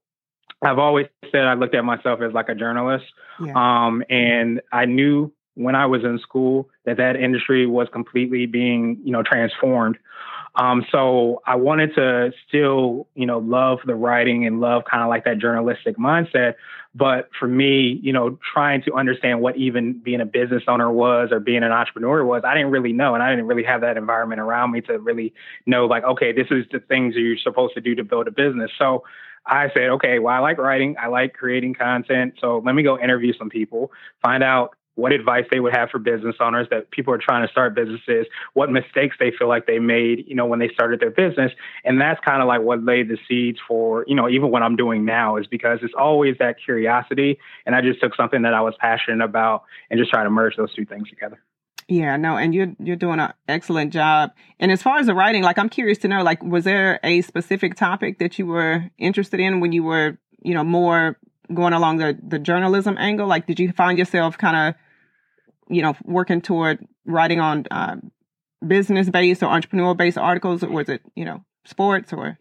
I've 0.63 0.79
always 0.79 1.05
said 1.31 1.41
I 1.41 1.53
looked 1.53 1.75
at 1.75 1.85
myself 1.85 2.21
as 2.21 2.33
like 2.33 2.49
a 2.49 2.55
journalist, 2.55 3.05
yeah. 3.39 3.53
um, 3.55 4.03
and 4.09 4.61
I 4.71 4.85
knew 4.85 5.31
when 5.53 5.75
I 5.75 5.85
was 5.85 6.03
in 6.03 6.17
school 6.17 6.69
that 6.85 6.97
that 6.97 7.15
industry 7.15 7.67
was 7.67 7.87
completely 7.93 8.47
being, 8.47 8.99
you 9.03 9.11
know, 9.11 9.21
transformed. 9.21 9.97
Um, 10.55 10.85
so 10.91 11.41
I 11.47 11.55
wanted 11.55 11.95
to 11.95 12.31
still, 12.47 13.07
you 13.15 13.25
know, 13.25 13.39
love 13.39 13.79
the 13.85 13.95
writing 13.95 14.45
and 14.45 14.61
love 14.61 14.83
kind 14.89 15.01
of 15.01 15.09
like 15.09 15.25
that 15.25 15.39
journalistic 15.39 15.97
mindset. 15.97 16.55
But 16.95 17.29
for 17.39 17.47
me, 17.47 17.99
you 18.03 18.13
know, 18.13 18.37
trying 18.53 18.83
to 18.83 18.93
understand 18.93 19.41
what 19.41 19.57
even 19.57 19.99
being 20.03 20.21
a 20.21 20.25
business 20.25 20.63
owner 20.67 20.91
was 20.91 21.29
or 21.31 21.39
being 21.39 21.63
an 21.63 21.71
entrepreneur 21.71 22.23
was, 22.23 22.43
I 22.45 22.53
didn't 22.53 22.69
really 22.69 22.93
know. 22.93 23.15
And 23.15 23.23
I 23.23 23.31
didn't 23.31 23.47
really 23.47 23.63
have 23.63 23.81
that 23.81 23.97
environment 23.97 24.41
around 24.41 24.71
me 24.71 24.81
to 24.81 24.99
really 24.99 25.33
know, 25.65 25.87
like, 25.87 26.03
okay, 26.03 26.31
this 26.31 26.47
is 26.51 26.65
the 26.71 26.79
things 26.79 27.15
you're 27.15 27.37
supposed 27.37 27.73
to 27.73 27.81
do 27.81 27.95
to 27.95 28.03
build 28.03 28.27
a 28.27 28.31
business. 28.31 28.69
So 28.77 29.03
I 29.47 29.69
said, 29.73 29.89
okay, 29.89 30.19
well, 30.19 30.35
I 30.35 30.39
like 30.39 30.59
writing, 30.59 30.95
I 31.01 31.07
like 31.07 31.33
creating 31.33 31.73
content. 31.73 32.35
So 32.39 32.61
let 32.63 32.75
me 32.75 32.83
go 32.83 32.99
interview 32.99 33.33
some 33.33 33.49
people, 33.49 33.91
find 34.21 34.43
out 34.43 34.75
what 34.95 35.11
advice 35.11 35.45
they 35.51 35.59
would 35.59 35.75
have 35.75 35.89
for 35.89 35.99
business 35.99 36.35
owners 36.39 36.67
that 36.69 36.91
people 36.91 37.13
are 37.13 37.19
trying 37.19 37.45
to 37.45 37.51
start 37.51 37.73
businesses, 37.73 38.27
what 38.53 38.69
mistakes 38.69 39.15
they 39.19 39.31
feel 39.37 39.47
like 39.47 39.65
they 39.65 39.79
made, 39.79 40.25
you 40.27 40.35
know, 40.35 40.45
when 40.45 40.59
they 40.59 40.69
started 40.69 40.99
their 40.99 41.09
business. 41.09 41.51
And 41.83 41.99
that's 41.99 42.19
kind 42.23 42.41
of 42.41 42.47
like 42.47 42.61
what 42.61 42.83
laid 42.83 43.09
the 43.09 43.17
seeds 43.27 43.59
for, 43.67 44.05
you 44.07 44.15
know, 44.15 44.29
even 44.29 44.51
what 44.51 44.61
I'm 44.61 44.75
doing 44.75 45.03
now 45.05 45.37
is 45.37 45.47
because 45.47 45.79
it's 45.81 45.95
always 45.97 46.37
that 46.39 46.57
curiosity. 46.63 47.39
And 47.65 47.75
I 47.75 47.81
just 47.81 48.01
took 48.01 48.15
something 48.15 48.43
that 48.43 48.53
I 48.53 48.61
was 48.61 48.75
passionate 48.79 49.23
about 49.23 49.63
and 49.89 49.99
just 49.99 50.11
try 50.11 50.23
to 50.23 50.29
merge 50.29 50.55
those 50.57 50.73
two 50.75 50.85
things 50.85 51.09
together. 51.09 51.39
Yeah, 51.87 52.15
no, 52.15 52.37
and 52.37 52.53
you're 52.53 52.73
you're 52.79 52.95
doing 52.95 53.19
an 53.19 53.33
excellent 53.47 53.91
job. 53.91 54.31
And 54.59 54.71
as 54.71 54.81
far 54.81 54.99
as 54.99 55.07
the 55.07 55.13
writing, 55.13 55.43
like 55.43 55.57
I'm 55.57 55.69
curious 55.69 55.97
to 55.99 56.07
know, 56.07 56.23
like, 56.23 56.41
was 56.41 56.63
there 56.63 56.99
a 57.03 57.21
specific 57.21 57.75
topic 57.75 58.19
that 58.19 58.39
you 58.39 58.45
were 58.45 58.89
interested 58.97 59.39
in 59.39 59.59
when 59.59 59.73
you 59.73 59.83
were, 59.83 60.17
you 60.41 60.53
know, 60.53 60.63
more 60.63 61.17
going 61.53 61.73
along 61.73 61.97
the 61.97 62.17
the 62.25 62.39
journalism 62.39 62.95
angle? 62.97 63.27
Like, 63.27 63.47
did 63.47 63.59
you 63.59 63.71
find 63.73 63.97
yourself 63.97 64.37
kind 64.37 64.69
of 64.69 64.75
you 65.73 65.81
know, 65.81 65.95
working 66.03 66.41
toward 66.41 66.85
writing 67.05 67.39
on 67.39 67.65
uh, 67.71 67.95
business 68.65 69.09
based 69.09 69.43
or 69.43 69.47
entrepreneurial 69.47 69.97
based 69.97 70.17
articles, 70.17 70.63
or 70.63 70.69
was 70.69 70.89
it, 70.89 71.01
you 71.15 71.25
know, 71.25 71.43
sports 71.65 72.13
or? 72.13 72.37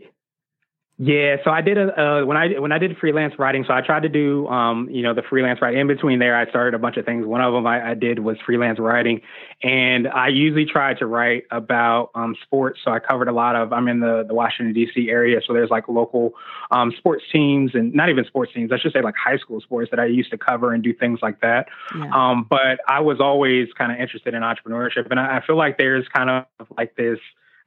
Yeah, 1.04 1.38
so 1.42 1.50
I 1.50 1.62
did 1.62 1.78
a 1.78 2.00
uh, 2.00 2.24
when 2.24 2.36
I 2.36 2.60
when 2.60 2.70
I 2.70 2.78
did 2.78 2.96
freelance 2.96 3.36
writing. 3.36 3.64
So 3.66 3.74
I 3.74 3.80
tried 3.80 4.04
to 4.04 4.08
do 4.08 4.46
um, 4.46 4.88
you 4.88 5.02
know 5.02 5.12
the 5.12 5.22
freelance 5.28 5.60
writing. 5.60 5.80
In 5.80 5.88
between 5.88 6.20
there, 6.20 6.36
I 6.36 6.48
started 6.48 6.74
a 6.74 6.78
bunch 6.78 6.96
of 6.96 7.04
things. 7.04 7.26
One 7.26 7.40
of 7.40 7.52
them 7.52 7.66
I, 7.66 7.90
I 7.90 7.94
did 7.94 8.20
was 8.20 8.36
freelance 8.46 8.78
writing, 8.78 9.20
and 9.64 10.06
I 10.06 10.28
usually 10.28 10.64
try 10.64 10.94
to 10.94 11.06
write 11.06 11.42
about 11.50 12.12
um, 12.14 12.36
sports. 12.44 12.82
So 12.84 12.92
I 12.92 13.00
covered 13.00 13.26
a 13.26 13.32
lot 13.32 13.56
of. 13.56 13.72
I'm 13.72 13.88
in 13.88 13.98
the 13.98 14.24
the 14.28 14.32
Washington 14.32 14.72
D.C. 14.74 15.10
area, 15.10 15.40
so 15.44 15.52
there's 15.52 15.70
like 15.70 15.88
local 15.88 16.34
um, 16.70 16.92
sports 16.98 17.24
teams 17.32 17.72
and 17.74 17.92
not 17.92 18.08
even 18.08 18.24
sports 18.24 18.52
teams. 18.54 18.70
I 18.70 18.78
should 18.78 18.92
say 18.92 19.02
like 19.02 19.16
high 19.16 19.38
school 19.38 19.60
sports 19.60 19.90
that 19.90 19.98
I 19.98 20.06
used 20.06 20.30
to 20.30 20.38
cover 20.38 20.72
and 20.72 20.84
do 20.84 20.94
things 20.94 21.18
like 21.20 21.40
that. 21.40 21.66
Yeah. 21.96 22.10
Um, 22.14 22.46
but 22.48 22.78
I 22.86 23.00
was 23.00 23.18
always 23.18 23.66
kind 23.76 23.90
of 23.90 23.98
interested 23.98 24.34
in 24.34 24.42
entrepreneurship, 24.42 25.10
and 25.10 25.18
I, 25.18 25.38
I 25.38 25.44
feel 25.44 25.56
like 25.56 25.78
there's 25.78 26.06
kind 26.14 26.30
of 26.30 26.68
like 26.78 26.94
this 26.94 27.18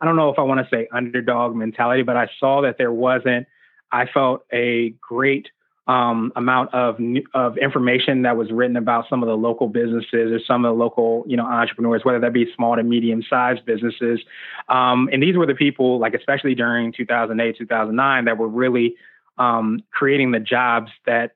I 0.06 0.08
don't 0.08 0.18
know 0.18 0.30
if 0.30 0.38
I 0.38 0.44
want 0.44 0.60
to 0.60 0.68
say 0.70 0.88
underdog 0.94 1.56
mentality, 1.56 2.04
but 2.04 2.16
I 2.16 2.30
saw 2.40 2.62
that 2.62 2.78
there 2.78 2.92
wasn't, 2.92 3.48
I 3.92 4.06
felt 4.06 4.46
a 4.54 4.90
great 5.02 5.48
um, 5.88 6.32
amount 6.36 6.76
of 6.76 7.00
of 7.34 7.58
information 7.58 8.22
that 8.22 8.38
was 8.38 8.52
written 8.52 8.78
about 8.78 9.06
some 9.10 9.24
of 9.24 9.28
the 9.28 9.36
local 9.36 9.68
businesses 9.68 10.32
or 10.32 10.40
some 10.46 10.64
of 10.64 10.70
the 10.70 10.80
local 10.80 11.24
you 11.28 11.36
know 11.36 11.46
entrepreneurs, 11.46 12.02
whether 12.04 12.20
that 12.20 12.34
be 12.34 12.46
small 12.56 12.76
to 12.76 12.84
medium 12.84 13.24
sized 13.28 13.66
businesses. 13.66 14.20
Um, 14.70 15.10
and 15.12 15.24
these 15.24 15.36
were 15.36 15.48
the 15.48 15.56
people, 15.56 15.98
like 15.98 16.14
especially 16.14 16.54
during 16.54 16.92
2008, 16.92 17.58
2009, 17.58 18.26
that 18.26 18.38
were 18.38 18.48
really 18.48 18.96
um, 19.40 19.82
creating 19.92 20.32
the 20.32 20.40
jobs 20.40 20.92
that 21.08 21.32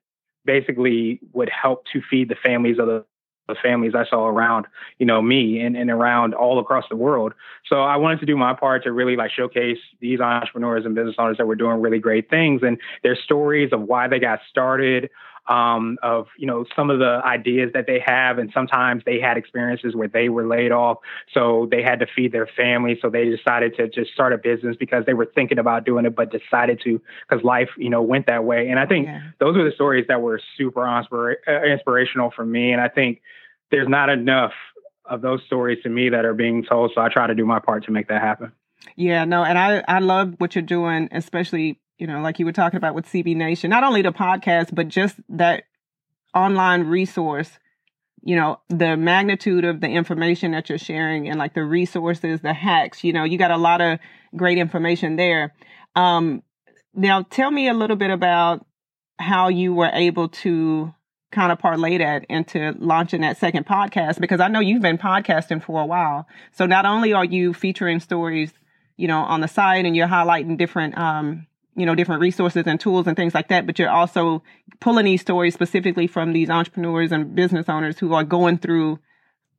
basically 0.46 1.20
would 1.34 1.50
help 1.50 1.86
to 1.94 2.04
feed 2.08 2.30
the 2.30 2.36
families 2.36 2.78
of 2.78 2.86
the 2.86 3.04
the 3.50 3.56
families 3.62 3.94
I 3.96 4.06
saw 4.06 4.28
around, 4.28 4.68
you 5.00 5.06
know, 5.06 5.22
me 5.22 5.60
and, 5.60 5.76
and 5.76 5.90
around 5.90 6.34
all 6.34 6.60
across 6.60 6.86
the 6.90 6.96
world. 6.96 7.34
So 7.68 7.82
I 7.82 7.98
wanted 7.98 8.20
to 8.22 8.26
do 8.26 8.38
my 8.38 8.54
part 8.54 8.84
to 8.84 8.92
really 8.92 9.16
like 9.16 9.32
showcase 9.32 9.80
these 10.00 10.20
entrepreneurs 10.20 10.86
and 10.86 10.96
business 10.96 11.16
owners 11.18 11.38
that 11.38 11.48
were 11.48 11.56
doing 11.56 11.82
really 11.82 12.00
great 12.00 12.30
things 12.30 12.62
and 12.64 12.78
their 13.04 13.18
stories 13.18 13.74
of 13.74 13.82
why 13.82 14.08
they 14.08 14.20
got 14.20 14.40
started, 14.50 15.10
um, 15.48 15.98
of 16.04 16.28
you 16.38 16.46
know 16.46 16.66
some 16.76 16.90
of 16.90 17.00
the 17.00 17.22
ideas 17.26 17.72
that 17.74 17.88
they 17.88 18.02
have, 18.06 18.38
and 18.38 18.52
sometimes 18.54 19.04
they 19.06 19.20
had 19.20 19.38
experiences 19.38 19.96
where 19.96 20.08
they 20.08 20.30
were 20.30 20.46
laid 20.48 20.72
off, 20.72 21.00
so 21.34 21.68
they 21.72 21.82
had 21.82 22.00
to 22.00 22.08
feed 22.16 22.32
their 22.32 22.48
family, 22.48 22.98
so 23.02 23.10
they 23.10 23.26
decided 23.26 23.76
to 23.78 23.88
just 23.90 24.12
start 24.12 24.34
a 24.34 24.38
business 24.38 24.76
because 24.80 25.06
they 25.06 25.14
were 25.14 25.26
thinking 25.26 25.60
about 25.60 25.86
doing 25.86 26.06
it, 26.06 26.16
but 26.16 26.32
decided 26.32 26.82
to 26.84 27.02
because 27.28 27.44
life 27.44 27.70
you 27.78 27.90
know 27.90 28.02
went 28.02 28.28
that 28.28 28.44
way. 28.44 28.70
And 28.70 28.80
I 28.80 28.86
think 28.86 29.08
yeah. 29.08 29.22
those 29.40 29.56
were 29.56 29.64
the 29.64 29.74
stories 29.76 30.06
that 30.08 30.22
were 30.22 30.40
super 30.58 30.82
inspira- 30.82 31.38
uh, 31.48 31.64
inspirational 31.64 32.32
for 32.36 32.46
me, 32.46 32.72
and 32.72 32.82
I 32.82 32.88
think 32.88 33.22
there's 33.72 33.90
not 33.90 34.10
enough 34.10 34.54
of 35.06 35.22
those 35.22 35.42
stories 35.48 35.82
to 35.84 35.90
me 35.90 36.10
that 36.10 36.26
are 36.26 36.34
being 36.34 36.64
told, 36.64 36.92
so 36.94 37.02
I 37.02 37.10
try 37.10 37.28
to 37.28 37.36
do 37.36 37.46
my 37.46 37.60
part 37.60 37.86
to 37.86 37.92
make 37.92 38.08
that 38.10 38.22
happen. 38.22 38.52
Yeah, 38.96 39.26
no, 39.26 39.44
and 39.44 39.58
I 39.58 39.84
I 39.88 40.00
love 40.00 40.36
what 40.38 40.56
you're 40.56 40.62
doing, 40.62 41.10
especially 41.12 41.80
you 42.00 42.08
know, 42.08 42.22
like 42.22 42.40
you 42.40 42.46
were 42.46 42.54
talking 42.54 42.78
about 42.78 42.96
with 42.96 43.06
CB 43.06 43.36
Nation, 43.36 43.70
not 43.70 43.84
only 43.84 44.02
the 44.02 44.12
podcast, 44.12 44.74
but 44.74 44.88
just 44.88 45.18
that 45.28 45.64
online 46.34 46.84
resource, 46.86 47.60
you 48.24 48.36
know, 48.36 48.60
the 48.70 48.96
magnitude 48.96 49.66
of 49.66 49.82
the 49.82 49.88
information 49.88 50.52
that 50.52 50.70
you're 50.70 50.78
sharing 50.78 51.28
and 51.28 51.38
like 51.38 51.54
the 51.54 51.64
resources, 51.64 52.40
the 52.42 52.54
hacks, 52.54 53.04
you 53.04 53.12
know, 53.12 53.26
you 53.26 53.38
got 53.38 53.52
a 53.52 53.58
lot 53.58 53.82
of 53.82 54.00
great 54.36 54.58
information 54.58 55.18
there. 55.18 55.54
Um, 55.96 56.42
now 56.94 57.24
tell 57.24 57.52
me 57.52 57.68
a 57.68 57.74
little 57.74 57.98
bit 57.98 58.12
about 58.12 58.66
how 59.20 59.50
you 59.50 59.74
were 59.74 59.92
able 59.94 60.30
to 60.30 60.94
kind 61.32 61.52
of 61.52 61.60
parlay 61.60 61.98
that 61.98 62.26
into 62.30 62.74
launching 62.80 63.22
that 63.22 63.38
second 63.38 63.66
podcast 63.66 64.20
because 64.20 64.40
I 64.40 64.48
know 64.48 64.62
you've 64.62 64.82
been 64.82 64.98
podcasting 64.98 65.62
for 65.62 65.82
a 65.82 65.86
while. 65.86 66.28
So 66.54 66.66
not 66.66 66.86
only 66.86 67.12
are 67.14 67.26
you 67.26 67.54
featuring 67.54 68.00
stories, 68.00 68.52
you 68.96 69.08
know, 69.08 69.20
on 69.20 69.42
the 69.42 69.48
site 69.48 69.86
and 69.86 69.96
you're 69.96 70.08
highlighting 70.08 70.58
different 70.58 70.98
um, 70.98 71.46
you 71.80 71.86
know, 71.86 71.96
different 71.96 72.22
resources 72.22 72.64
and 72.68 72.80
tools 72.80 73.08
and 73.08 73.16
things 73.16 73.34
like 73.34 73.48
that, 73.48 73.66
but 73.66 73.80
you're 73.80 73.90
also 73.90 74.44
pulling 74.82 75.06
these 75.06 75.22
stories 75.22 75.54
specifically 75.54 76.08
from 76.08 76.34
these 76.34 76.50
entrepreneurs 76.50 77.12
and 77.12 77.34
business 77.34 77.70
owners 77.70 77.98
who 77.98 78.14
are 78.14 78.26
going 78.26 78.58
through 78.58 79.00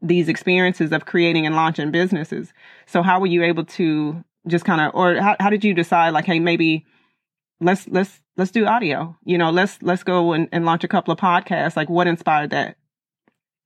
these 0.03 0.29
experiences 0.29 0.93
of 0.93 1.07
creating 1.07 1.47
and 1.47 1.57
launching 1.57 1.91
businesses. 1.91 2.53
So 2.87 3.03
how 3.03 3.21
were 3.21 3.27
you 3.27 3.43
able 3.43 3.65
to 3.65 4.23
just 4.47 4.67
kind 4.67 4.83
of, 4.83 4.95
or 4.95 5.17
how, 5.17 5.37
how 5.41 5.51
did 5.51 5.65
you 5.65 5.73
decide 5.73 6.11
like, 6.11 6.27
hey, 6.27 6.41
maybe 6.41 6.85
let's, 7.59 7.89
let's, 7.89 8.21
let's 8.37 8.51
do 8.51 8.67
audio, 8.67 9.17
you 9.25 9.39
know, 9.39 9.51
let's, 9.51 9.83
let's 9.83 10.03
go 10.03 10.33
and, 10.33 10.49
and 10.53 10.67
launch 10.67 10.85
a 10.85 10.89
couple 10.89 11.13
of 11.13 11.19
podcasts. 11.19 11.77
Like 11.77 11.89
what 11.89 12.07
inspired 12.07 12.51
that? 12.51 12.77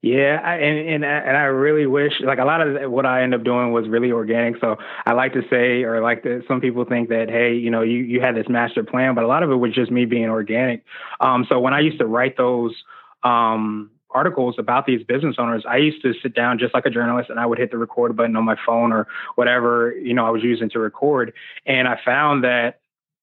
Yeah, 0.05 0.39
I, 0.45 0.57
and 0.57 0.87
and 0.87 1.03
and 1.03 1.35
I 1.35 1.45
really 1.45 1.87
wish 1.87 2.13
like 2.21 2.39
a 2.39 2.45
lot 2.45 2.61
of 2.61 2.91
what 2.93 3.07
I 3.07 3.23
end 3.23 3.33
up 3.33 3.43
doing 3.43 3.73
was 3.73 3.89
really 3.89 4.13
organic. 4.13 4.61
So 4.61 4.77
I 5.07 5.15
like 5.15 5.33
to 5.33 5.41
say, 5.49 5.83
or 5.83 6.03
like 6.03 6.25
to, 6.25 6.43
some 6.47 6.61
people 6.61 6.85
think 6.85 7.09
that 7.09 7.31
hey, 7.31 7.55
you 7.55 7.71
know, 7.71 7.81
you 7.81 8.01
you 8.01 8.21
had 8.21 8.37
this 8.37 8.47
master 8.47 8.85
plan, 8.85 9.15
but 9.15 9.25
a 9.25 9.27
lot 9.27 9.43
of 9.43 9.51
it 9.51 9.55
was 9.55 9.73
just 9.73 9.91
me 9.91 10.05
being 10.05 10.29
organic. 10.29 10.85
Um, 11.21 11.47
so 11.49 11.59
when 11.59 11.73
I 11.73 11.81
used 11.81 11.99
to 12.01 12.07
write 12.07 12.37
those 12.37 12.75
um, 13.23 13.91
articles 14.11 14.57
about 14.59 14.85
these 14.85 15.03
business 15.03 15.37
owners, 15.39 15.65
I 15.67 15.79
used 15.79 16.03
to 16.03 16.13
sit 16.23 16.35
down 16.35 16.59
just 16.59 16.75
like 16.75 16.85
a 16.85 16.91
journalist, 16.91 17.31
and 17.31 17.41
I 17.41 17.47
would 17.47 17.57
hit 17.57 17.71
the 17.71 17.79
record 17.79 18.15
button 18.15 18.37
on 18.37 18.45
my 18.45 18.57
phone 18.67 18.93
or 18.93 19.07
whatever 19.37 19.93
you 19.93 20.13
know 20.13 20.27
I 20.27 20.31
was 20.31 20.43
using 20.43 20.69
to 20.69 20.81
record, 20.81 21.33
and 21.65 21.89
I 21.89 21.99
found 22.05 22.45
that 22.45 22.81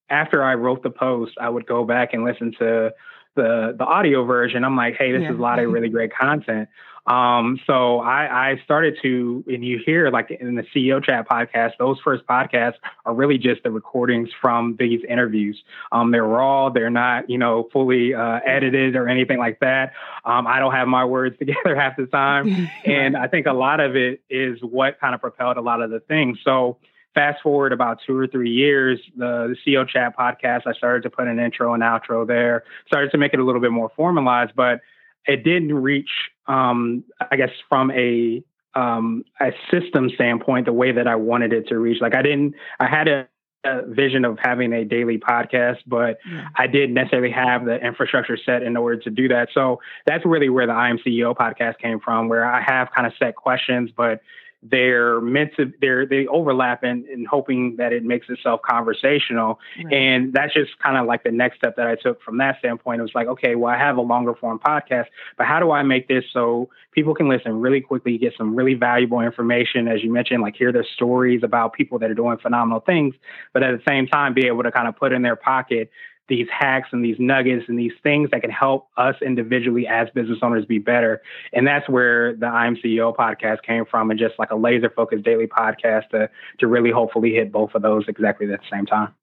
after 0.09 0.43
I 0.43 0.55
wrote 0.55 0.81
the 0.81 0.89
post, 0.89 1.33
I 1.39 1.47
would 1.47 1.67
go 1.67 1.83
back 1.83 2.15
and 2.15 2.23
listen 2.23 2.53
to 2.57 2.91
the 3.35 3.75
the 3.77 3.85
audio 3.85 4.25
version, 4.25 4.63
I'm 4.63 4.75
like, 4.75 4.95
hey, 4.97 5.11
this 5.11 5.21
yeah. 5.21 5.31
is 5.31 5.37
a 5.37 5.41
lot 5.41 5.59
of 5.59 5.71
really 5.71 5.89
great 5.89 6.13
content. 6.13 6.69
Um, 7.07 7.59
so 7.65 7.99
I, 7.99 8.51
I 8.51 8.61
started 8.63 8.97
to, 9.01 9.43
and 9.47 9.65
you 9.65 9.81
hear 9.83 10.11
like 10.11 10.29
in 10.29 10.55
the 10.55 10.63
CEO 10.63 11.03
chat 11.03 11.27
podcast, 11.27 11.71
those 11.79 11.99
first 12.03 12.25
podcasts 12.27 12.75
are 13.05 13.13
really 13.13 13.39
just 13.39 13.63
the 13.63 13.71
recordings 13.71 14.29
from 14.39 14.75
these 14.77 15.01
interviews. 15.09 15.61
Um, 15.91 16.11
they're 16.11 16.23
raw, 16.23 16.69
they're 16.69 16.91
not, 16.91 17.27
you 17.29 17.39
know, 17.39 17.69
fully 17.73 18.13
uh, 18.13 18.39
edited 18.45 18.95
or 18.95 19.07
anything 19.07 19.39
like 19.39 19.59
that. 19.61 19.93
Um, 20.25 20.45
I 20.45 20.59
don't 20.59 20.73
have 20.73 20.87
my 20.87 21.03
words 21.03 21.37
together 21.39 21.75
half 21.75 21.97
the 21.97 22.05
time, 22.05 22.69
and 22.85 23.17
I 23.17 23.27
think 23.27 23.47
a 23.47 23.53
lot 23.53 23.79
of 23.79 23.95
it 23.95 24.21
is 24.29 24.59
what 24.61 24.99
kind 24.99 25.15
of 25.15 25.21
propelled 25.21 25.57
a 25.57 25.61
lot 25.61 25.81
of 25.81 25.89
the 25.89 26.01
things. 26.01 26.37
So 26.43 26.77
fast 27.13 27.41
forward 27.41 27.73
about 27.73 27.99
two 28.05 28.17
or 28.17 28.27
three 28.27 28.51
years, 28.51 28.99
the, 29.15 29.53
the 29.53 29.71
CEO 29.71 29.87
Chat 29.87 30.17
podcast, 30.17 30.61
I 30.65 30.73
started 30.73 31.03
to 31.03 31.09
put 31.09 31.27
an 31.27 31.39
intro 31.39 31.73
and 31.73 31.83
outro 31.83 32.25
there, 32.25 32.63
started 32.87 33.11
to 33.11 33.17
make 33.17 33.33
it 33.33 33.39
a 33.39 33.43
little 33.43 33.61
bit 33.61 33.71
more 33.71 33.91
formalized, 33.95 34.53
but 34.55 34.81
it 35.25 35.43
didn't 35.43 35.73
reach, 35.73 36.09
um, 36.47 37.03
I 37.29 37.35
guess, 37.35 37.51
from 37.69 37.91
a 37.91 38.43
um, 38.73 39.25
a 39.41 39.51
system 39.69 40.09
standpoint, 40.15 40.65
the 40.65 40.73
way 40.73 40.93
that 40.93 41.07
I 41.07 41.15
wanted 41.15 41.51
it 41.51 41.67
to 41.67 41.77
reach. 41.77 42.01
Like 42.01 42.15
I 42.15 42.21
didn't, 42.21 42.55
I 42.79 42.87
had 42.87 43.07
a, 43.09 43.27
a 43.65 43.85
vision 43.85 44.23
of 44.23 44.39
having 44.41 44.71
a 44.73 44.85
daily 44.85 45.17
podcast, 45.17 45.79
but 45.85 46.19
yeah. 46.29 46.47
I 46.55 46.67
didn't 46.67 46.93
necessarily 46.93 47.31
have 47.31 47.65
the 47.65 47.75
infrastructure 47.85 48.37
set 48.37 48.63
in 48.63 48.77
order 48.77 48.97
to 49.01 49.09
do 49.09 49.27
that. 49.27 49.49
So 49.53 49.81
that's 50.05 50.25
really 50.25 50.49
where 50.49 50.65
the 50.65 50.73
I 50.73 50.89
Am 50.89 50.99
CEO 50.99 51.35
podcast 51.35 51.79
came 51.79 51.99
from, 51.99 52.29
where 52.29 52.45
I 52.45 52.61
have 52.61 52.91
kind 52.95 53.05
of 53.05 53.13
set 53.19 53.35
questions, 53.35 53.91
but 53.95 54.21
they're 54.63 55.19
meant 55.21 55.51
to 55.57 55.73
they're 55.81 56.05
they 56.05 56.27
overlap 56.27 56.83
and 56.83 57.05
in, 57.05 57.21
in, 57.21 57.25
hoping 57.25 57.75
that 57.77 57.93
it 57.93 58.03
makes 58.03 58.29
itself 58.29 58.61
conversational. 58.61 59.59
Right. 59.83 59.93
and 59.93 60.33
that's 60.33 60.53
just 60.53 60.77
kind 60.79 60.97
of 60.97 61.07
like 61.07 61.23
the 61.23 61.31
next 61.31 61.57
step 61.57 61.75
that 61.77 61.87
i 61.87 61.95
took 61.95 62.21
from 62.21 62.37
that 62.37 62.59
standpoint. 62.59 62.99
It 62.99 63.03
was 63.03 63.15
like 63.15 63.27
okay 63.27 63.55
well 63.55 63.73
i 63.73 63.77
have 63.77 63.97
a 63.97 64.01
longer 64.01 64.35
form 64.35 64.59
podcast 64.59 65.07
but 65.37 65.47
how 65.47 65.59
do 65.59 65.71
i 65.71 65.81
make 65.83 66.07
this 66.07 66.23
so 66.31 66.69
people 66.91 67.15
can 67.15 67.27
listen 67.27 67.59
really 67.59 67.81
quickly 67.81 68.17
get 68.17 68.33
some 68.37 68.55
really 68.55 68.73
valuable 68.73 69.21
information? 69.21 69.87
As 69.87 70.03
you 70.03 70.11
mentioned 70.11 70.41
like 70.41 70.55
hear 70.55 70.71
their 70.71 70.85
stories 70.95 71.41
about 71.43 71.73
people 71.73 71.97
that 71.99 72.11
are 72.11 72.15
doing 72.15 72.37
phenomenal 72.37 72.81
things 72.81 73.15
but 73.53 73.63
at 73.63 73.71
the 73.71 73.83
same 73.87 74.07
time 74.07 74.33
be 74.33 74.45
able 74.47 74.63
to 74.63 74.71
kind 74.71 74.87
of 74.87 74.95
put 74.95 75.11
in 75.11 75.21
their 75.21 75.35
pocket 75.35 75.89
these 76.31 76.47
hacks 76.49 76.87
and 76.93 77.03
these 77.03 77.17
nuggets 77.19 77.65
and 77.67 77.77
these 77.77 77.91
things 78.01 78.29
that 78.31 78.41
can 78.41 78.49
help 78.49 78.87
us 78.95 79.15
individually 79.21 79.85
as 79.85 80.07
business 80.15 80.39
owners 80.41 80.65
be 80.65 80.79
better. 80.79 81.21
And 81.51 81.67
that's 81.67 81.87
where 81.89 82.37
the 82.37 82.45
I'm 82.45 82.77
CEO 82.77 83.13
podcast 83.13 83.63
came 83.63 83.83
from 83.85 84.09
and 84.09 84.17
just 84.17 84.39
like 84.39 84.49
a 84.49 84.55
laser 84.55 84.89
focused 84.89 85.25
daily 85.25 85.45
podcast 85.45 86.07
to, 86.11 86.29
to 86.59 86.67
really 86.67 86.89
hopefully 86.89 87.33
hit 87.33 87.51
both 87.51 87.75
of 87.75 87.81
those 87.81 88.05
exactly 88.07 88.51
at 88.51 88.61
the 88.61 88.65
same 88.71 88.85
time. 88.85 89.13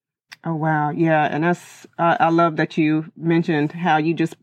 Oh, 0.45 0.55
wow. 0.55 0.91
Yeah. 0.91 1.25
And 1.25 1.45
that's, 1.45 1.87
uh, 1.99 2.19
I 2.21 2.29
love 2.29 2.57
that 2.57 2.77
you 2.77 3.11
mentioned 3.17 3.73
how 3.73 3.97
you 3.97 4.13
just, 4.13 4.37